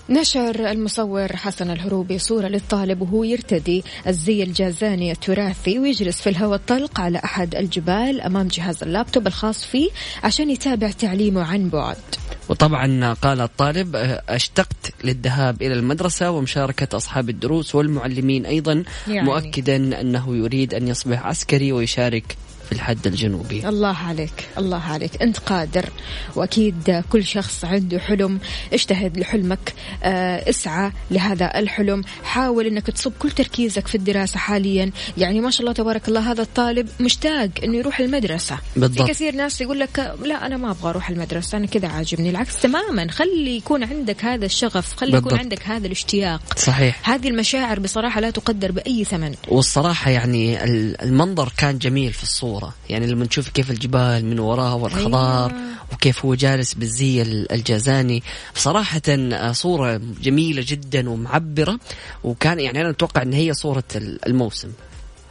[0.09, 6.99] نشر المصور حسن الهروبي صورة للطالب وهو يرتدي الزي الجازاني التراثي ويجلس في الهواء الطلق
[6.99, 9.89] على أحد الجبال أمام جهاز اللابتوب الخاص فيه
[10.23, 11.97] عشان يتابع تعليمه عن بعد.
[12.49, 13.95] وطبعا قال الطالب
[14.29, 19.21] أشتقت للذهاب إلى المدرسة ومشاركة أصحاب الدروس والمعلمين أيضا يعني.
[19.21, 23.69] مؤكدا أنه يريد أن يصبح عسكري ويشارك في الحد الجنوبي.
[23.69, 25.21] الله عليك الله عليك.
[25.21, 25.89] أنت قادر
[26.35, 28.39] وأكيد كل شخص عنده حلم.
[28.73, 29.73] اجتهد لحلمك
[30.03, 32.03] آه، اسعى لهذا الحلم.
[32.23, 34.91] حاول أنك تصب كل تركيزك في الدراسة حاليا.
[35.17, 38.57] يعني ما شاء الله تبارك الله هذا الطالب مشتاق أنه يروح المدرسة.
[38.75, 39.07] بالضبط.
[39.07, 42.29] في كثير ناس يقول لك لا أنا ما أبغى أروح المدرسة أنا كذا عاجبني.
[42.29, 43.11] العكس تماما.
[43.11, 45.27] خلي يكون عندك هذا الشغف خلي بالضبط.
[45.31, 46.41] يكون عندك هذا الاشتياق.
[46.57, 47.09] صحيح.
[47.09, 49.35] هذه المشاعر بصراحة لا تقدر بأي ثمن.
[49.47, 52.54] والصراحة يعني ال- المنظر كان جميل في الصورة.
[52.55, 55.61] الصورة يعني لما نشوف كيف الجبال من وراها والخضار أيوة.
[55.93, 58.23] وكيف هو جالس بالزي ال- الجازاني.
[58.55, 61.79] بصراحة آه، صورة جميلة جدا ومعبرة
[62.23, 64.69] وكان يعني أنا أتوقع أن هي صورة ال- الموسم.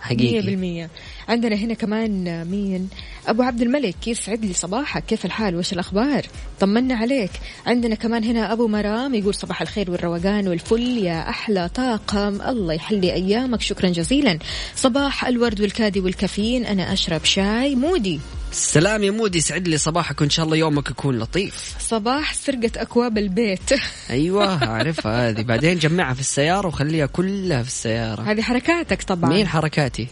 [0.00, 0.46] حقيقي.
[0.46, 0.90] بالمية.
[1.28, 2.88] عندنا هنا كمان مين؟
[3.26, 6.26] أبو عبد الملك يسعد لي صباحك؟ كيف الحال؟ وش الأخبار؟
[6.60, 7.30] طمنا عليك.
[7.66, 12.40] عندنا كمان هنا أبو مرام يقول صباح الخير والروقان والفل يا أحلى طاقم.
[12.42, 13.60] الله يحلي أيامك.
[13.60, 14.38] شكرا جزيلا.
[14.76, 16.66] صباح الورد والكادي والكافيين.
[16.66, 17.74] أنا أشرب شاي.
[17.74, 18.20] مودي.
[18.52, 19.38] السلام يا مودي.
[19.38, 21.76] يسعد لي صباحك وإن شاء الله يومك يكون لطيف.
[21.80, 23.70] صباح سرقة أكواب البيت.
[24.10, 25.42] أيوة أعرفها هذه.
[25.42, 28.22] بعدين جمعها في السيارة وخليها كلها في السيارة.
[28.22, 29.30] هذه حركاتك طبعا.
[29.30, 30.08] مين حركاتي؟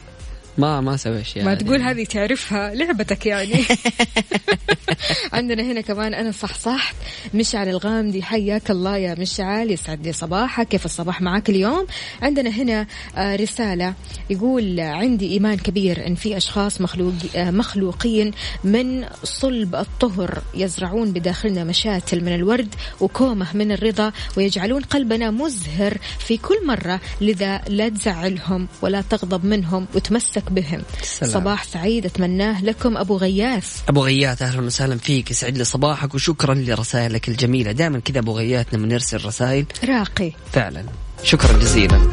[0.59, 1.55] ما ما سوي شيء ما.
[1.55, 3.65] تقول هذه تعرفها لعبتك يعني.
[5.33, 6.97] عندنا هنا كمان أنا صحصحت
[7.35, 10.69] مشعل الغامدي حياك الله يا مشعل يسعد لي صباحك.
[10.69, 11.87] كيف الصباح معك اليوم؟
[12.23, 12.87] عندنا هنا
[13.17, 13.95] آه، رسالة
[14.31, 18.31] يقول عندي إيمان كبير أن في أشخاص مخلوق آه، مخلوقين
[18.65, 26.37] من صلب الطهر يزرعون بداخلنا مشاتل من الورد وكومة من الرضا ويجعلون قلبنا مزهر في
[26.37, 30.83] كل مرة لذا لا تزعلهم ولا تغضب منهم وتمسك بهم.
[31.02, 31.33] سلام.
[31.33, 32.96] صباح سعيد أتمناه لكم.
[32.96, 33.81] أبو غياث.
[33.88, 35.31] أبو غيات أهلا وسهلا فيك.
[35.31, 37.72] يسعد لي صباحك وشكرا لرسائلك الجميلة.
[37.72, 39.66] دائما كذا أبو غيات لما نرسل رسائل.
[39.85, 40.33] راقي.
[40.52, 40.85] فعلا.
[41.22, 42.12] شكرا جزيلا.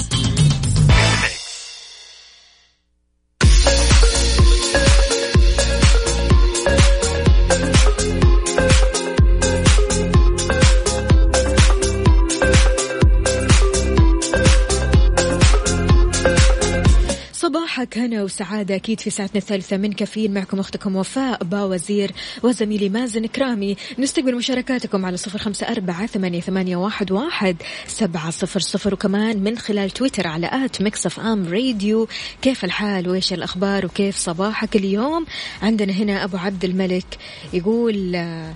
[17.71, 20.33] صباحك هنا وسعادة أكيد في ساعتنا الثالثة من كافيين.
[20.33, 22.11] معكم أختكم وفاء باوزير
[22.43, 23.77] وزميلي مازن كرامي.
[23.99, 27.55] نستقبل مشاركاتكم على صفر خمسة أربعة ثمانية, واحد, واحد
[27.87, 28.93] سبعة صفر صفر.
[28.93, 32.07] وكمان من خلال تويتر على at Mix FM Radio.
[32.41, 35.25] كيف الحال؟ وإيش الأخبار؟ وكيف صباحك اليوم؟
[35.61, 37.17] عندنا هنا أبو عبد الملك
[37.53, 38.53] يقول آه،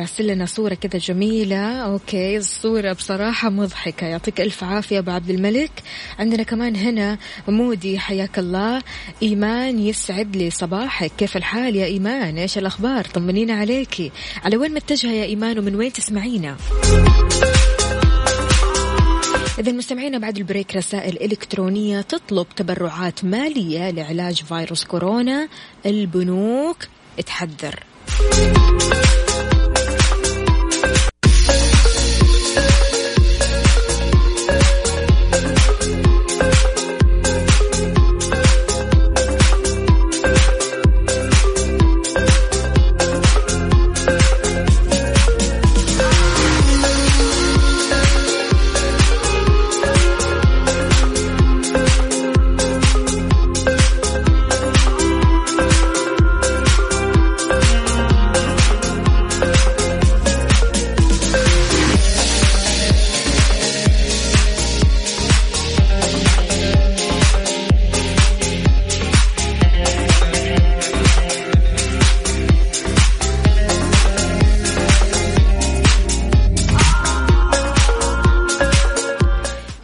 [0.00, 1.76] راسل لنا صورة كذا جميلة.
[1.76, 4.06] okay الصورة بصراحة مضحكة.
[4.06, 5.70] يعطيك ألف عافية أبو عبد الملك.
[6.18, 8.82] عندنا كمان هنا مودي حياك الله.
[9.22, 11.12] إيمان يسعد لي صباحك.
[11.18, 14.10] كيف الحال يا إيمان؟ إيش الأخبار؟ طمنينا عليكي
[14.44, 16.56] على وين متجهة يا إيمان ومن وين تسمعينا؟
[19.58, 25.48] إذا مستمعينا بعد البريك رسائل إلكترونية تطلب تبرعات مالية لعلاج فيروس كورونا.
[25.86, 26.76] البنوك
[27.26, 27.84] تحذر.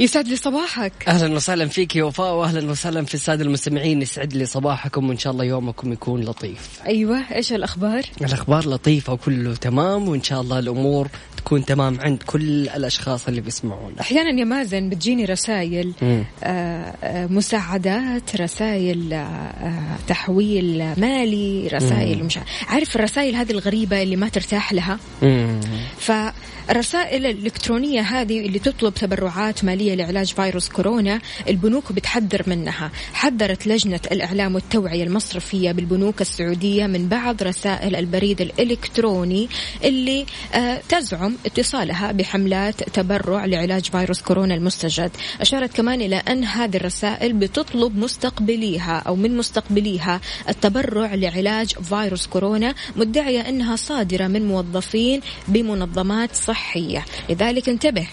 [0.00, 0.92] يسعد لي صباحك.
[1.08, 5.32] أهلا وسهلا فيك يا وفاء واهلا وسهلا في السادة المستمعين يسعد لي صباحكم وإن شاء
[5.32, 6.80] الله يومكم يكون لطيف.
[6.86, 11.08] أيوة إيش الأخبار؟ الأخبار لطيفة وكله تمام وإن شاء الله الأمور
[11.46, 14.00] تكون تمام عند كل الأشخاص اللي بيسمعونا.
[14.00, 15.92] أحيانا يا مازن بتجيني رسائل.
[16.02, 22.38] آه، آه، مساعدات رسائل آه، آه، تحويل مالي رسائل مش
[22.68, 25.60] عارف الرسائل هذه الغريبة اللي ما ترتاح لها؟ مم.
[25.98, 32.90] فالرسائل الإلكترونية هذه اللي تطلب تبرعات مالية لعلاج فيروس كورونا البنوك بتحذر منها.
[33.12, 39.48] حذرت لجنة الإعلام والتوعية المصرفية بالبنوك السعودية من بعض رسائل البريد الإلكتروني
[39.84, 45.10] اللي آه، تزعم اتصالها بحملات تبرع لعلاج فيروس كورونا المستجد
[45.40, 52.74] أشارت كمان إلى أن هذه الرسائل بتطلب مستقبليها أو من مستقبليها التبرع لعلاج فيروس كورونا
[52.96, 58.08] مدعية أنها صادرة من موظفين بمنظمات صحية لذلك انتبه.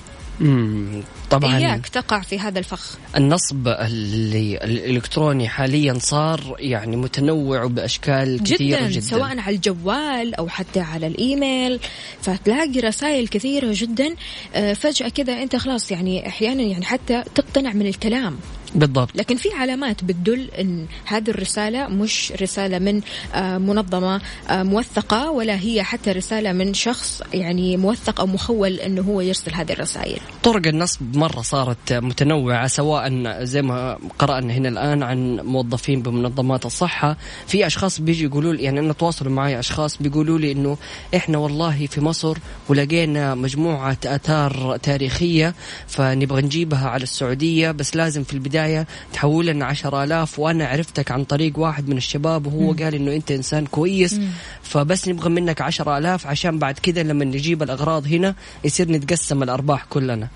[1.29, 2.97] طبعا إياك تقع في هذا الفخ.
[3.17, 9.01] النصب اللي الإلكتروني حاليا صار يعني متنوع بأشكال كثيرة جدا, جدا.
[9.01, 11.79] سواء على الجوال أو حتى على الإيميل.
[12.21, 14.15] فتلاقي رسائل كثيرة جدا.
[14.55, 18.37] آه، فجأة كذا أنت خلاص يعني أحيانا يعني حتى تقتنع من الكلام.
[18.75, 23.01] بالضبط لكن في علامات بتدل إن هذه الرسالة مش رسالة من
[23.33, 29.01] آه، منظمة آه، موثقة ولا هي حتى رسالة من شخص يعني موثق أو مخول إنه
[29.01, 30.19] هو يرسل هذه الرسائل.
[30.43, 37.17] طرق النصب مرة صارت متنوعة سواء زي ما قرأنا هنا الآن عن موظفين بمنظمات الصحة
[37.47, 40.77] في أشخاص بيجي يقولوا لي يعني أنا تواصلوا معي أشخاص بيقولوا لي إنه
[41.15, 42.37] إحنا والله في مصر
[42.69, 45.55] ولقينا مجموعة آثار تاريخية
[45.87, 51.23] فنبغى نجيبها على السعودية بس لازم في البداية تحول لنا عشر آلاف وأنا عرفتك عن
[51.23, 54.19] طريق واحد من الشباب وهو قال إنه أنت إنسان كويس.
[54.63, 59.85] فبس نبغى منك عشر آلاف عشان بعد كذا لما نجيب الأغراض هنا يصير نتقسم الأرباح
[59.89, 60.27] كلنا.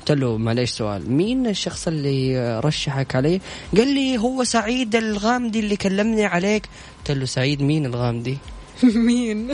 [0.00, 3.40] قلت له معليش سؤال مين الشخص اللي رشحك عليه؟
[3.76, 6.68] قال لي هو سعيد الغامدي اللي كلمني عليك.
[6.98, 8.38] قلت له سعيد مين الغامدي؟
[9.06, 9.48] مين؟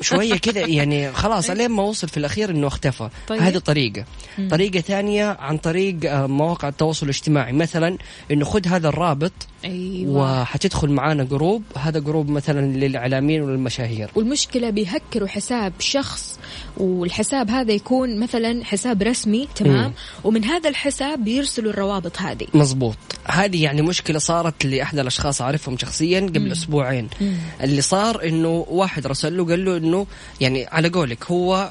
[0.00, 3.08] شوية كده يعني خلاص لين ما وصل في الأخير إنه اختفى.
[3.28, 3.40] طيب.
[3.42, 4.04] هذه طريقة.
[4.50, 7.52] طريقة ثانية عن طريق آه، مواقع التواصل الاجتماعي.
[7.52, 7.98] مثلا
[8.30, 9.32] إنه خذ هذا الرابط
[9.64, 10.40] أيوه.
[10.40, 11.62] وحتدخل معانا group.
[11.76, 16.38] هذا group مثلا للإعلاميين والمشاهير والمشكلة بيهكروا حساب شخص
[16.80, 19.92] والحساب هذا يكون مثلا حساب رسمي تمام مم.
[20.24, 26.20] ومن هذا الحساب بيرسلوا الروابط هذه مزبوط هذه يعني مشكلة صارت لأحد الأشخاص أعرفهم شخصيا
[26.20, 26.50] قبل مم.
[26.52, 27.36] أسبوعين مم.
[27.62, 30.06] اللي صار إنه واحد رسل له قال له إنه
[30.40, 31.70] يعني على قولك هو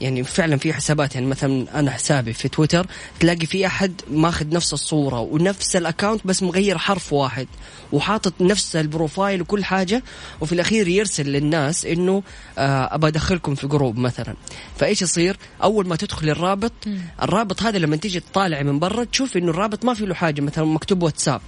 [0.00, 2.86] يعني فعلا في حسابات يعني مثلا أنا حسابي في تويتر
[3.20, 7.46] تلاقي في أحد ماخذ نفس الصورة ونفس ال account بس مغير حرف واحد
[7.94, 10.02] وحاطط نفس ال profile وكل حاجة
[10.40, 12.22] وفي الأخير يرسل للناس إنه
[12.58, 14.34] آه، أبى أدخلكم في group مثلا.
[14.76, 16.72] فإيش يصير؟ أول ما تدخل الرابط
[17.22, 20.64] الرابط هذا لما تيجي تطالع من برا تشوف إنه الرابط ما في له حاجة مثلا
[20.64, 21.40] مكتوب واتساب.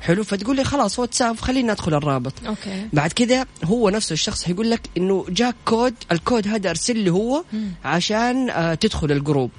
[0.00, 2.32] حلو؟ فتقول لي خلاص واتساب خليني أدخل الرابط.
[2.46, 2.88] okay.
[2.92, 7.44] بعد كده هو نفسه الشخص هيقول لك إنه جاك كود الكود هذا أرسل لي هو
[7.84, 9.50] عشان آه تدخل الجروب.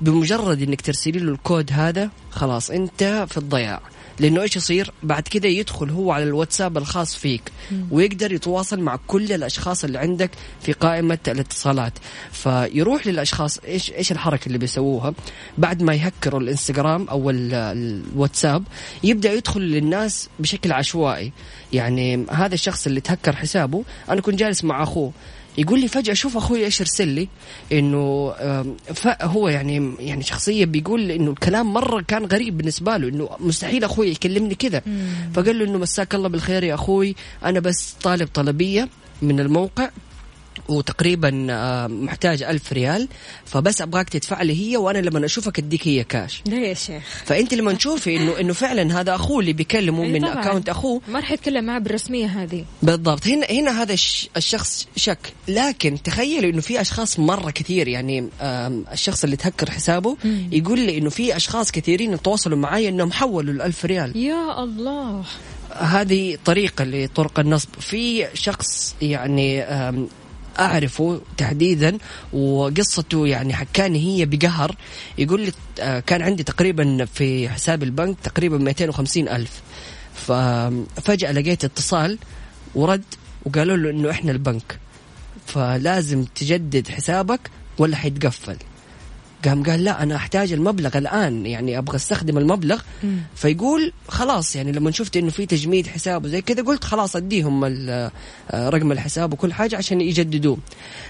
[0.00, 3.80] بمجرد إنك ترسلي له الكود هذا خلاص أنت في الضياع.
[4.20, 7.42] لأنه إيش يصير؟ بعد كده يدخل هو على الواتساب الخاص فيك
[7.90, 11.92] ويقدر يتواصل مع كل الأشخاص اللي عندك في قائمة الاتصالات.
[12.32, 15.14] فيروح للأشخاص إيش إيش الحركة اللي بيسووها؟
[15.58, 18.64] بعد ما يهكروا الإنستغرام أو ال- الواتساب
[19.04, 21.32] يبدأ يدخل للناس بشكل عشوائي.
[21.72, 25.12] يعني هذا الشخص اللي تهكر حسابه أنا كنت جالس مع أخوه
[25.58, 27.28] يقول لي فجأة شوف أخوي إيش أرسل لي
[27.72, 28.32] إنه
[29.22, 34.08] هو يعني يعني شخصية بيقول إنه الكلام مرة كان غريب بالنسبة له إنه مستحيل أخوي
[34.08, 34.82] يكلمني كذا.
[35.34, 38.88] فقال له إنه مساك الله بالخير يا أخوي أنا بس طالب طلبية
[39.22, 39.90] من الموقع
[40.68, 43.08] وتقريبا آه، محتاج ألف ريال.
[43.46, 47.02] فبس أبغاك تدفع لي هي وأنا لما أشوفك أديك هي كاش لا يا شيخ.
[47.24, 50.40] فأنت لما تشوفي إنه إنه فعلا هذا أخوه اللي بيكلمه إيه من طبعاً.
[50.40, 51.00] أكاونت أخوه.
[51.08, 52.64] ما راح يتكلم معاه بالرسمية هذه.
[52.82, 53.26] بالضبط.
[53.26, 55.32] هنا هنا هذا الش- الشخص شك.
[55.48, 58.28] لكن تخيلوا إنه في أشخاص مرة كثير يعني
[58.92, 60.16] الشخص اللي تهكر حسابه
[60.52, 64.16] يقول لي إنه في أشخاص كثيرين تواصلوا معي إنهم حولوا الألف ريال.
[64.16, 65.24] يا الله.
[65.72, 67.68] هذه طريقة لطرق النصب.
[67.80, 69.62] في شخص يعني
[70.58, 71.98] آم، أعرفه تحديدا
[72.32, 74.76] وقصته يعني حكاني هي بقهر.
[75.18, 79.62] يقول لي آه، كان عندي تقريبا في حساب البنك تقريبا 250 ألف.
[80.14, 82.18] ففجأة لقيت اتصال
[82.74, 83.02] ورد
[83.44, 84.78] وقالوا له إنه إحنا البنك.
[85.46, 87.40] فلازم تجدد حسابك
[87.78, 88.56] ولا حيتقفل.
[89.44, 92.80] قام قال لا أنا أحتاج المبلغ الآن يعني أبغى أستخدم المبلغ.
[93.34, 98.10] فيقول خلاص يعني لما شفت إنه في تجميد حساب وزي كذا قلت خلاص أديهم آه،
[98.50, 100.58] رقم الحساب وكل حاجة عشان يجددوه.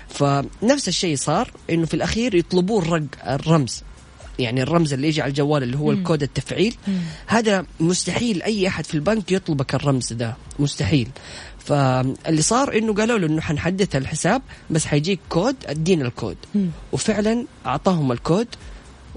[0.09, 3.83] فنفس الشيء صار إنه في الأخير يطلبوا الرق الرمز.
[4.39, 6.74] يعني الرمز اللي يجي على الجوال اللي هو الكود التفعيل.
[7.26, 10.37] هذا مستحيل أي أحد في البنك يطلبك الرمز ده.
[10.59, 11.09] مستحيل.
[11.65, 16.37] فاللي صار إنه قالوا له إنه حنحدث الحساب بس حيجيك كود أدينا الكود.
[16.93, 18.49] وفعلا أعطاهم الكود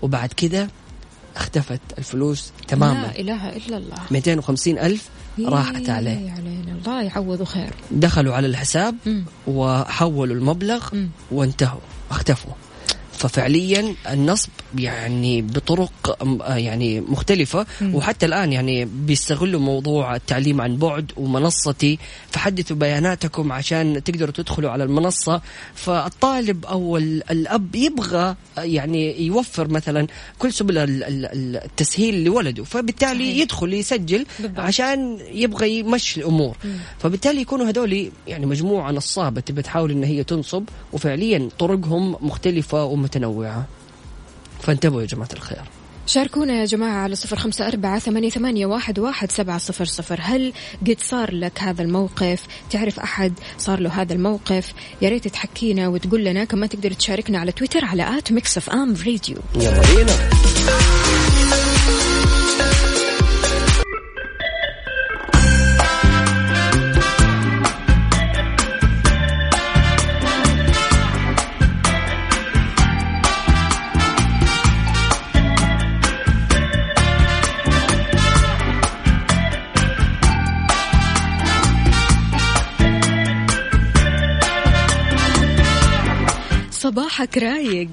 [0.02, 0.68] وبعد كده
[1.36, 3.02] اختفت الفلوس تماما.
[3.02, 3.98] لا إله إلا الله.
[4.12, 6.72] 250 ألف راحت إيه عليه علينا.
[6.72, 7.74] الله يعوضه خير.
[7.92, 9.26] دخلوا على الحساب مم.
[9.48, 11.10] وحولوا المبلغ مم.
[11.32, 11.80] وانتهوا
[12.12, 12.52] اختفوا.
[13.18, 17.66] ففعليا النصب يعني بطرق م- آه يعني مختلفة.
[17.94, 22.00] وحتى الآن يعني بيستغلوا موضوع التعليم عن بعد ومنصتي
[22.32, 25.42] فحدثوا بياناتكم عشان تقدروا تدخلوا على المنصة.
[25.76, 30.08] فالطالب أو ال- الأب يبغى آه، يعني يوفر مثلا
[30.40, 32.64] كل سبل ال- ال- ال- التسهيل لولده.
[32.64, 33.42] فبالتالي صحيح.
[33.42, 34.60] يدخل يسجل بالضبط.
[34.60, 36.56] عشان يبغى يمشي الأمور.
[37.00, 40.64] فبالتالي يكونوا هذول يعني مجموعة نصابة تبي تحاول إن هي تنصب.
[40.94, 43.66] وفعليا طرقهم مختلفة ومتنوعة
[44.62, 45.62] فانتبهوا يا جماعة الخير.
[46.08, 50.20] شاركونا يا جماعة على صفر خمسة أربعة ثمانية, ثمانية واحد, واحد سبعة صفر صفر.
[50.22, 50.54] هل
[50.88, 56.24] قد صار لك هذا الموقف؟ تعرف أحد صار له هذا الموقف؟ يا ريت تحكينا وتقول
[56.24, 59.38] لنا كمان تقدر تشاركنا على تويتر على at Mix FM Radio.
[59.56, 60.30] يلا بينا.
[87.36, 87.90] صباحك رايق.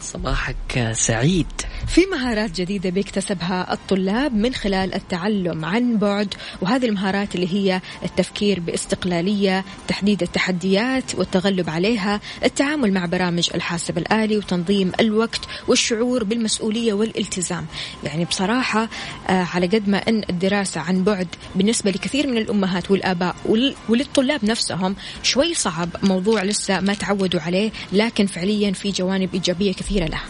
[0.00, 1.46] صباحك سعيد.
[1.88, 8.60] في مهارات جديدة بيكتسبها الطلاب من خلال التعلم عن بعد وهذه المهارات اللي هي التفكير
[8.60, 17.66] باستقلالية تحديد التحديات والتغلب عليها التعامل مع برامج الحاسب الآلي وتنظيم الوقت والشعور بالمسؤولية والالتزام.
[18.04, 18.88] يعني بصراحة
[19.28, 24.44] آه، على قد ما أن الدراسة عن بعد بالنسبة لكثير من الأمهات والآباء وال- وللطلاب
[24.44, 30.20] نفسهم شوي صعب موضوع لسه ما تعودوا عليه لكن فعليا في جوانب إيجابية كثيرة له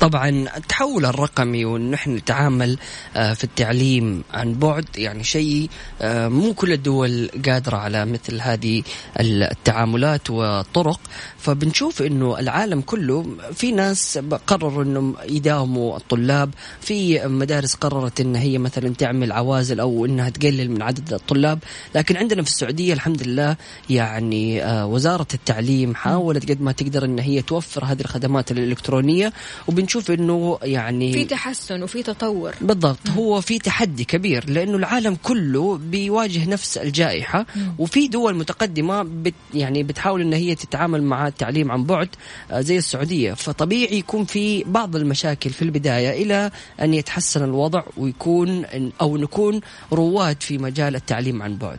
[0.00, 2.78] طبعا التحول الرقمي وان إحنا نتعامل
[3.16, 4.84] آه، في التعليم عن بعد.
[4.96, 5.70] يعني شيء
[6.00, 8.82] آه، مو كل الدول قادرة على مثل هذه
[9.20, 11.00] التعاملات والطرق
[11.38, 16.54] فبنشوف إنه العالم كله في ناس قرروا إنهم يداوموا الطلاب.
[16.80, 21.58] في مدارس قررت إن هي مثلا تعمل عوازل أو إنها تقلل من عدد الطلاب.
[21.94, 23.56] لكن عندنا في السعودية الحمد لله
[23.90, 29.32] يعني آه، وزارة التعليم حاولت قد ما تقدر إن هي توفر هذه الخدمات الإلكترونية.
[29.68, 32.54] وبنشوف إنه يعني في تحسن وفي تطور.
[32.60, 37.46] بالضبط هو في تحدي كبير لأنه العالم كله بيواجه نفس الجائحة
[37.78, 42.08] وفي دول متقدمة بت يعني بتحاول إن هي تتعامل مع التعليم عن بعد
[42.50, 43.34] آه، زي السعودية.
[43.34, 46.50] فطبيعي يكون في بعض المشاكل في البداية إلى
[46.80, 48.64] أن يتحسن الوضع ويكون
[49.00, 49.60] أو نكون
[49.92, 51.78] رواد في مجال التعليم عن بعد.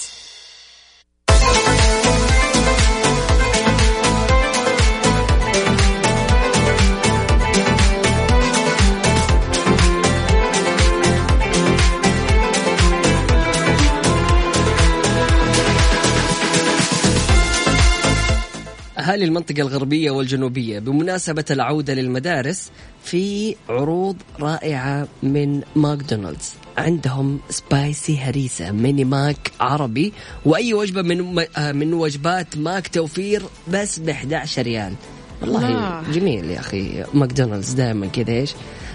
[19.11, 22.71] أهالي المنطقة الغربية والجنوبية بمناسبة العودة للمدارس
[23.03, 26.51] في عروض رائعة من ماكدونالدز.
[26.77, 30.13] عندهم spicy هريسة Mini Mac عربي
[30.45, 34.93] وأي وجبة من آه، من وجبات ماك توفير بس ب 11 ريال.
[35.41, 36.11] والله الله.
[36.11, 38.53] جميل يا أخي ماكدونالدز دائما كذا إيش؟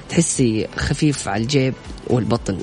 [0.09, 1.75] تحسي خفيف على الجيب
[2.07, 2.59] والبطن.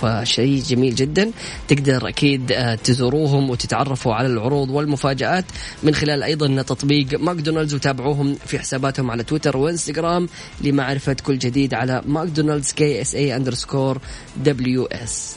[0.00, 1.30] فشيء جميل جدا.
[1.68, 5.44] تقدر أكيد آه، تزوروهم وتتعرفوا على العروض والمفاجآت.
[5.82, 10.28] من خلال أيضا تطبيق ماكدونالدز وتابعوهم في حساباتهم على تويتر وإنستغرام
[10.60, 13.98] لمعرفة كل جديد على McDonald's KSA underscore
[14.36, 15.36] WS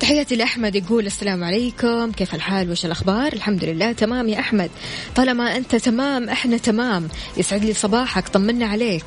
[0.00, 2.12] تحياتي لأحمد يقول السلام عليكم.
[2.12, 4.70] كيف الحال؟ وش الأخبار؟ الحمد لله تمام يا أحمد.
[5.16, 7.08] طالما أنت تمام إحنا تمام.
[7.36, 9.04] يسعد لي صباحك طمنا عليك.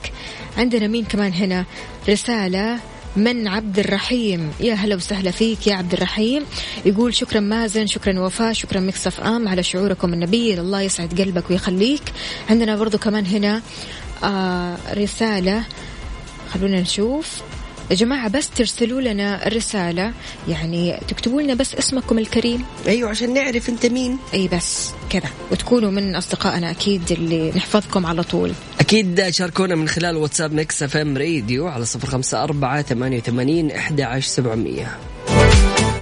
[0.57, 1.65] عندنا مين كمان هنا؟
[2.09, 2.79] رسالة
[3.15, 4.51] من عبد الرحيم.
[4.59, 6.43] يا هلا وسهلا فيك يا عبد الرحيم.
[6.85, 12.03] يقول شكرا مازن شكرا وفاء شكرا Mix FM على شعوركم النبيل الله يسعد قلبك ويخليك.
[12.49, 13.61] عندنا برضو كمان هنا
[14.23, 15.63] آه رسالة.
[16.53, 17.41] خلونا نشوف.
[17.91, 20.13] يا جماعة بس ترسلوا لنا الرسالة.
[20.47, 22.65] يعني تكتبوا لنا بس اسمكم الكريم.
[22.87, 24.17] أيوه عشان نعرف أنت مين.
[24.33, 25.29] إي بس كذا.
[25.51, 28.53] وتكونوا من أصدقائنا أكيد اللي نحفظكم على طول.
[28.83, 34.01] أكيد شاركونا من خلال واتساب Mix FM Radio على صفر خمسة أربعة ثمانية وثمانين أحد
[34.01, 34.97] عشر سبعمية.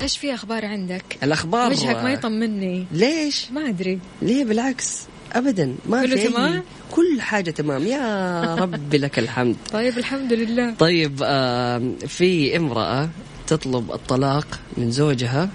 [0.01, 2.86] إيش في أخبار عندك؟ الأخبار وجهك ما يطمني.
[2.91, 3.99] ليش؟ ما أدري.
[4.21, 5.01] ليه؟ بالعكس
[5.34, 7.88] ابدا ما كله في تمام؟ كل حاجة تمام.
[7.88, 9.55] يا ربي لك الحمد.
[9.71, 10.73] طيب الحمد لله.
[10.73, 13.09] طيب آه في امرأة
[13.47, 15.49] تطلب الطلاق من زوجها.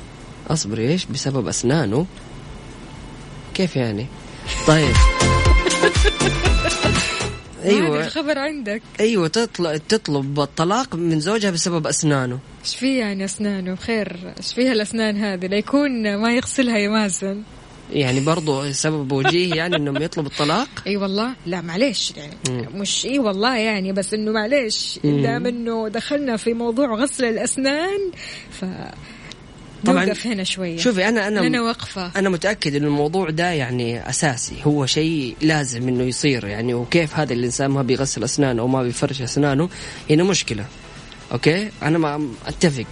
[0.51, 2.07] اصبري إيش؟ بسبب أسنانه.
[3.55, 4.07] كيف يعني؟
[4.67, 4.95] طيب.
[7.67, 8.07] أيوه.
[8.07, 8.83] الخبر عندك.
[9.01, 12.39] أيوه تطلب تطلب الطلاق من زوجها بسبب أسنانه.
[12.65, 14.35] إيش في يعني أسنانه؟ بخير.
[14.39, 17.43] إيش فيها الأسنان هذه؟ ليكون ما يغسلها يا مازن.
[17.93, 21.35] يعني برضو سبب وجيه يعني إنهم يطلب الطلاق؟ أي والله.
[21.47, 22.13] لا معليش.
[22.17, 22.81] يعني مم.
[22.81, 24.99] مش إي والله يعني بس إنه معليش.
[25.05, 28.11] دام إنه دخلنا في موضوع غسل الأسنان
[28.51, 28.65] ف
[29.87, 30.79] طبعاً نوقف هنا شوية.
[30.79, 32.11] شوفي أنا أنا لنا وقفة.
[32.17, 34.55] أنا متأكد إن الموضوع ده يعني أساسي.
[34.65, 39.23] هو شيء لازم إنه يصير يعني وكيف هذا الإنسان ما بيغسل أسنانه أو ما بيفرش
[39.23, 39.69] أسنانه
[40.11, 40.65] هنا مشكلة.
[41.33, 42.87] أوكي؟ أنا ما أتفق.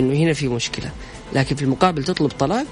[0.00, 0.90] إنه هنا في مشكلة.
[1.32, 2.66] لكن في المقابل تطلب طلاق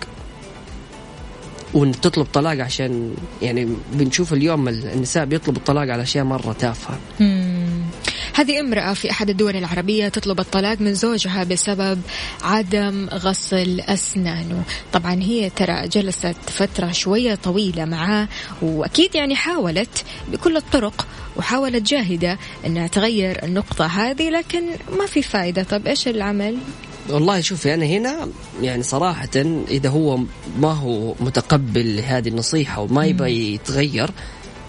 [1.74, 6.98] وإن تطلب طلاق عشان يعني بنشوف اليوم النساء بيطلبوا الطلاق على أشياء مرة تافهة.
[7.20, 7.67] مم.
[8.38, 12.00] هذه امرأة في أحد الدول العربية تطلب الطلاق من زوجها بسبب
[12.42, 14.62] عدم غسل أسنانه
[14.92, 18.28] طبعا هي ترى جلست فترة شوية طويلة معاه
[18.62, 24.62] وأكيد يعني حاولت بكل الطرق وحاولت جاهدة أنها تغير النقطة هذه لكن
[24.98, 26.58] ما في فائدة طب إيش العمل؟
[27.08, 28.28] والله شوفي أنا هنا
[28.62, 29.28] يعني صراحة
[29.70, 30.18] إذا هو
[30.58, 34.10] ما هو متقبل لهذه النصيحة وما يبغى يتغير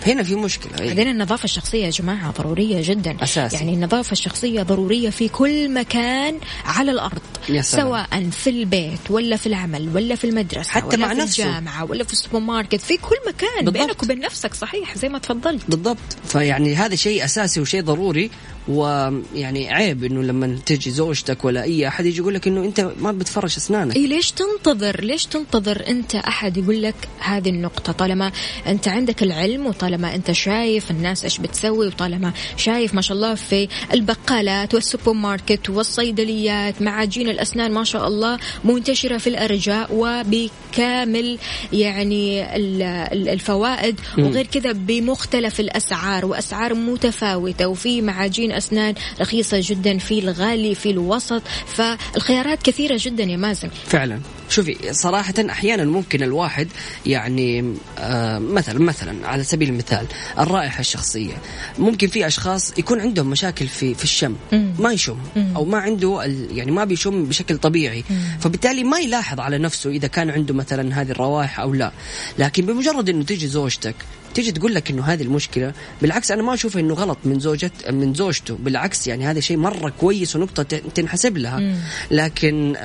[0.07, 3.55] هنا في مشكلة بعدين النظافة الشخصية يا جماعة ضرورية جدا أساسي.
[3.55, 6.35] يعني النظافة الشخصية ضرورية في كل مكان
[6.65, 7.85] على الأرض يا سلام.
[7.87, 11.43] سواء في البيت ولا في العمل ولا في المدرسة حتى ولا مع في نفسه.
[11.43, 13.77] الجامعة ولا في السوبر ماركت في كل مكان بالضبط.
[13.85, 15.97] بينك وبين نفسك صحيح زي ما تفضلت بالضبط
[16.27, 18.29] فيعني هذا شيء أساسي وشيء ضروري
[18.67, 23.11] ويعني عيب إنه لما تجي زوجتك ولا أي أحد يجي يقول لك إنه أنت ما
[23.11, 28.31] بتفرش أسنانك اي ليش تنتظر ليش تنتظر أنت أحد يقول لك هذه النقطة طالما
[28.67, 33.67] أنت عندك العلم وطالما أنت شايف الناس إيش بتسوي وطالما شايف ما شاء الله في
[33.93, 41.37] البقالات والسوبر ماركت والصيدليات معاجين الأسنان ما شاء الله منتشرة في الأرجاء وبكامل
[41.73, 43.99] يعني ال- ال- الفوائد.
[44.17, 47.67] وغير كذا بمختلف الأسعار وأسعار متفاوتة.
[47.67, 51.41] وفي معاجين أسنان رخيصة جدا في الغالي في الوسط.
[51.67, 53.69] فالخيارات كثيرة جدا يا مازن.
[53.85, 54.19] فعلا.
[54.49, 56.67] شوفي صراحة أحيانا ممكن الواحد
[57.05, 60.05] يعني آه مثلا مثلا على سبيل المثال
[60.39, 61.33] الرائحة الشخصية.
[61.79, 64.35] ممكن في أشخاص يكون عندهم مشاكل في في الشم
[64.79, 65.17] ما يشم
[65.55, 68.03] أو ما عنده يعني ما بيشم بشكل طبيعي.
[68.39, 71.91] فبالتالي ما يلاحظ على نفسه إذا كان عنده مثلا هذه الروائح أو لا.
[72.39, 73.95] لكن بمجرد إنه تيجي زوجتك
[74.33, 78.13] تيجي تقول لك إنه هذه المشكلة بالعكس أنا ما أشوف إنه غلط من زوجة من
[78.13, 78.55] زوجته.
[78.55, 80.63] بالعكس يعني هذا شيء مرة كويس ونقطة
[80.95, 81.75] تنحسب لها.
[82.11, 82.75] لكن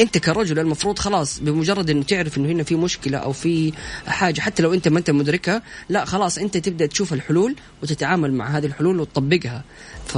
[0.00, 3.72] انت كرجل المفروض خلاص بمجرد انه تعرف انه هنا في مشكلة أو في
[4.06, 8.48] حاجة حتى لو انت ما انت مدركها لا خلاص انت تبدأ تشوف الحلول وتتعامل مع
[8.48, 9.64] هذه الحلول وتطبقها.
[10.06, 10.14] ف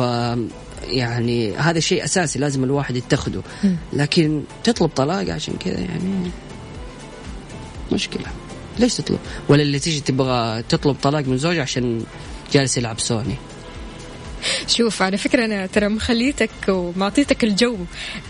[0.83, 3.43] يعني هذا شيء أساسي لازم الواحد يتخذه.
[3.93, 6.31] لكن تطلب طلاق عشان كذا يعني
[7.93, 8.27] مشكلة.
[8.79, 9.19] ليش تطلب؟
[9.49, 12.05] ولا اللي تيجي تبغى تطلب طلاق من زوجها عشان
[12.53, 13.37] جالس يلعب سوني.
[14.77, 17.77] شوف على فكرة أنا ترى مخليتك ومعطيتك الجو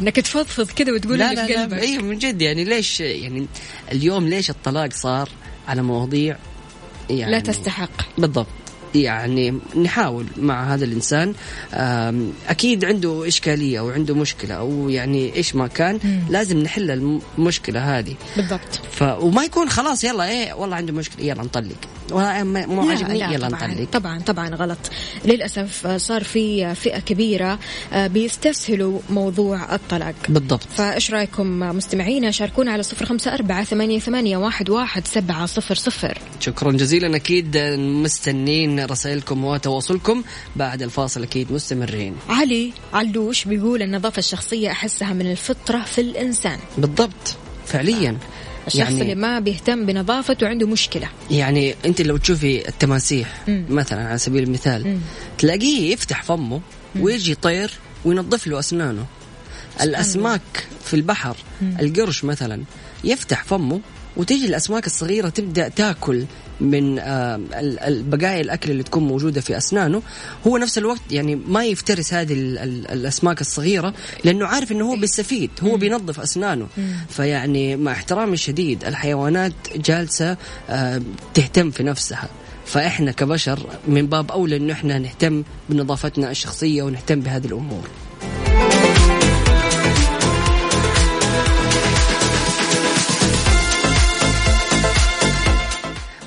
[0.00, 1.78] إنك تفضفض كذا وتقول لا لا لا قلبك.
[1.78, 3.46] أيوه من جد يعني ليش يعني
[3.92, 5.28] اليوم ليش الطلاق صار
[5.68, 6.36] على مواضيع
[7.10, 8.18] يعني لا تستحق.
[8.18, 8.46] بالضبط.
[8.94, 11.34] يعني نحاول مع هذا الإنسان
[12.48, 15.98] أكيد عنده إشكالية أو عنده مشكلة أو يعني إيش ما كان
[16.30, 16.90] لازم نحل
[17.38, 18.14] المشكلة هذه.
[18.36, 18.80] بالضبط.
[18.92, 21.76] ف وما يكون خلاص يلا إيه والله عنده مشكلة يلا نطلق.
[22.12, 23.90] مو عاجبني يلا نطلق.
[23.92, 24.78] طبعا طبعا غلط.
[25.24, 27.58] للأسف آه، صار في فئة كبيرة
[27.92, 30.14] آه، بيستسهلوا موضوع الطلاق.
[30.28, 30.62] بالضبط.
[30.62, 36.18] فإيش رأيكم مستمعينا؟ شاركونا على صفر خمسة أربعة ثمانية, ثمانية واحد, واحد سبعة صفر صفر.
[36.40, 37.16] شكرا جزيلا.
[37.16, 40.22] أكيد مستنين رسائلكم وتواصلكم.
[40.56, 42.14] بعد الفاصل أكيد مستمرين.
[42.28, 46.58] علي علوش بيقول النظافة الشخصية أحسها من الفطرة في الإنسان.
[46.78, 47.36] بالضبط.
[47.66, 48.16] فعليا.
[48.66, 51.08] الشخص يعني اللي ما بيهتم بنظافته عنده مشكلة.
[51.30, 53.64] يعني انت لو تشوفي التماسيح مم.
[53.68, 54.98] مثلا على سبيل المثال مم.
[55.38, 56.60] تلاقيه يفتح فمه
[57.00, 57.70] ويجي طير
[58.04, 59.06] وينظف له أسنانه.
[59.80, 62.62] الأسماك في البحر القرش مثلا
[63.04, 63.80] يفتح فمه
[64.16, 66.24] وتيجي الأسماك الصغيرة تبدأ تاكل
[66.62, 70.02] من آه، ال- ال- بقايا الأكل اللي تكون موجودة في أسنانه.
[70.46, 73.94] هو نفس الوقت يعني ما يفترس هذه ال- ال- الأسماك الصغيرة
[74.24, 76.66] لأنه عارف إنه هو بيستفيد هو بينظف أسنانه.
[77.08, 80.36] فيعني مع احترامي الشديد الحيوانات جالسة
[80.70, 81.02] آه،
[81.34, 82.28] تهتم في نفسها.
[82.66, 87.88] فإحنا كبشر من باب أولى إنه إحنا نهتم بنظافتنا الشخصية ونهتم بهذه الأمور.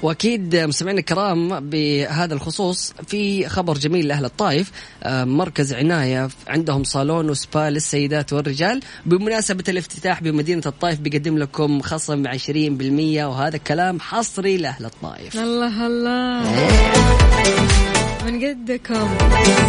[0.05, 4.71] وأكيد مستمعينا الكرام بهذا الخصوص في خبر جميل لأهل الطائف.
[5.03, 8.79] آه، مركز عناية عندهم صالون وسبا للسيدات والرجال.
[9.05, 15.35] بمناسبة الافتتاح بمدينة الطائف بيقدم لكم خصم 20% وهذا كلام حصري لأهل الطائف.
[15.35, 17.94] الله الله.
[18.25, 19.17] من قدكم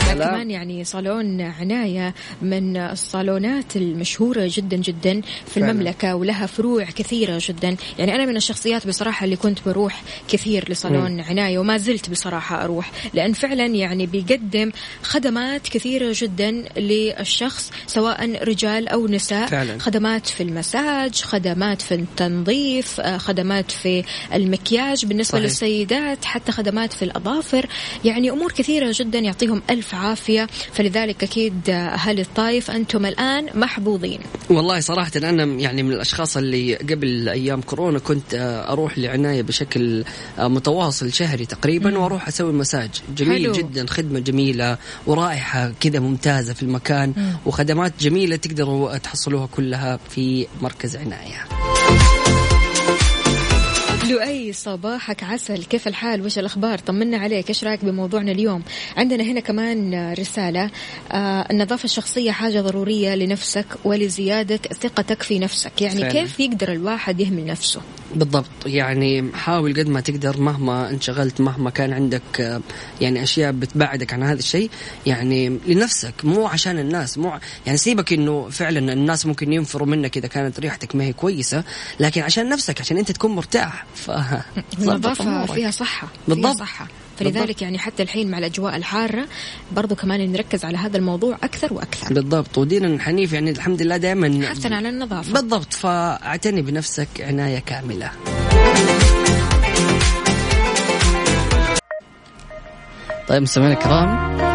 [0.09, 5.71] كمان يعني صالون عناية من الصالونات المشهورة جدا جدا في فعلا.
[5.71, 11.21] المملكة ولها فروع كثيرة جدا يعني أنا من الشخصيات بصراحة اللي كنت بروح كثير لصالون
[11.21, 14.71] عناية وما زلت بصراحة أروح لأن فعلا يعني بيقدم
[15.03, 19.79] خدمات كثيرة جدا للشخص سواء رجال أو نساء فعلا.
[19.79, 24.05] خدمات في المساج خدمات في التنظيف خدمات في
[24.35, 25.45] المكياج بالنسبة صحيح.
[25.45, 27.67] للسيدات حتى خدمات في الأظافر
[28.05, 30.47] يعني أمور كثيرة جدا يعطيهم ألف عافية.
[30.73, 34.21] فلذلك أكيد أهالي الطايف أنتم الآن محظوظين.
[34.51, 40.05] والله صراحة أنا يعني من الأشخاص اللي قبل أيام كورونا كنت آه، أروح لعناية بشكل
[40.39, 42.91] آه، متواصل شهري تقريبا وأروح أسوي مساج.
[43.17, 43.53] جميل حلو.
[43.53, 47.13] جدا خدمة جميلة ورائحة كذا ممتازة في المكان
[47.47, 51.76] وخدمات جميلة تقدروا تحصلوها كلها في مركز عناية.
[54.11, 55.65] لؤي صباحك عسل.
[55.65, 57.49] كيف الحال؟ وش الأخبار؟ طمنا عليك.
[57.49, 58.63] إيش رأيك بموضوعنا اليوم؟
[58.97, 60.71] عندنا هنا كمان رسالة.
[61.13, 65.83] آه النظافة الشخصية حاجة ضرورية لنفسك ولزيادة ثقتك في نفسك.
[65.83, 66.13] يعني فعلا.
[66.13, 67.81] كيف يقدر الواحد يهمل نفسه؟
[68.15, 72.61] بالضبط يعني حاول قد ما تقدر مهما انشغلت مهما كان عندك آه،
[73.01, 74.71] يعني أشياء بتبعدك عن هذا الشيء
[75.07, 77.33] يعني لنفسك مو عشان الناس مو
[77.67, 81.65] يعني سيبك إنه فعلا الناس ممكن ينفروا منك إذا كانت ريحتك ما هي كويسة
[82.01, 84.11] لكن عشان نفسك عشان أنت تكون مرتاح ف.
[85.55, 86.57] فيها صحة بالضبط.
[86.57, 87.63] فيها صحة فلذلك بالضبط.
[87.63, 89.27] يعني حتى الحين مع الأجواء الحارة
[89.73, 92.15] برضو كمان نركز على هذا الموضوع أكثر وأكثر.
[92.15, 92.59] بالضبط.
[92.59, 95.33] وديننا الحنيف يعني الحمد لله دائما حثا على النظافة.
[95.33, 95.75] بالضبط.
[95.75, 98.11] فاعتني بنفسك عناية كاملة.
[103.29, 104.46] طيب مستمعينا الكرام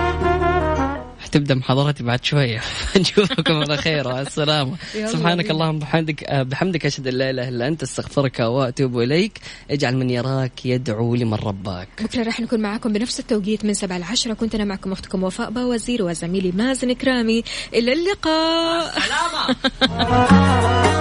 [1.32, 2.62] حتبدا محاضرتي بعد شوية.
[3.00, 4.76] نشوفكم على خير وعلى السلامة.
[5.14, 5.52] سبحانك.
[5.52, 9.40] اللهم بحمدك آه، بحمدك أشهد أن لا إله إلا أنت أستغفرك وأتوب إليك.
[9.72, 11.88] اجعل من يراك يدعو لمن رباك.
[12.02, 14.34] بكرة راح نكون معاكم بنفس التوقيت من سبعة لعشرة.
[14.34, 18.94] كنت أنا معكم أختكم وفاء باوزير وزميلي مازن كرامي إلى اللقاء.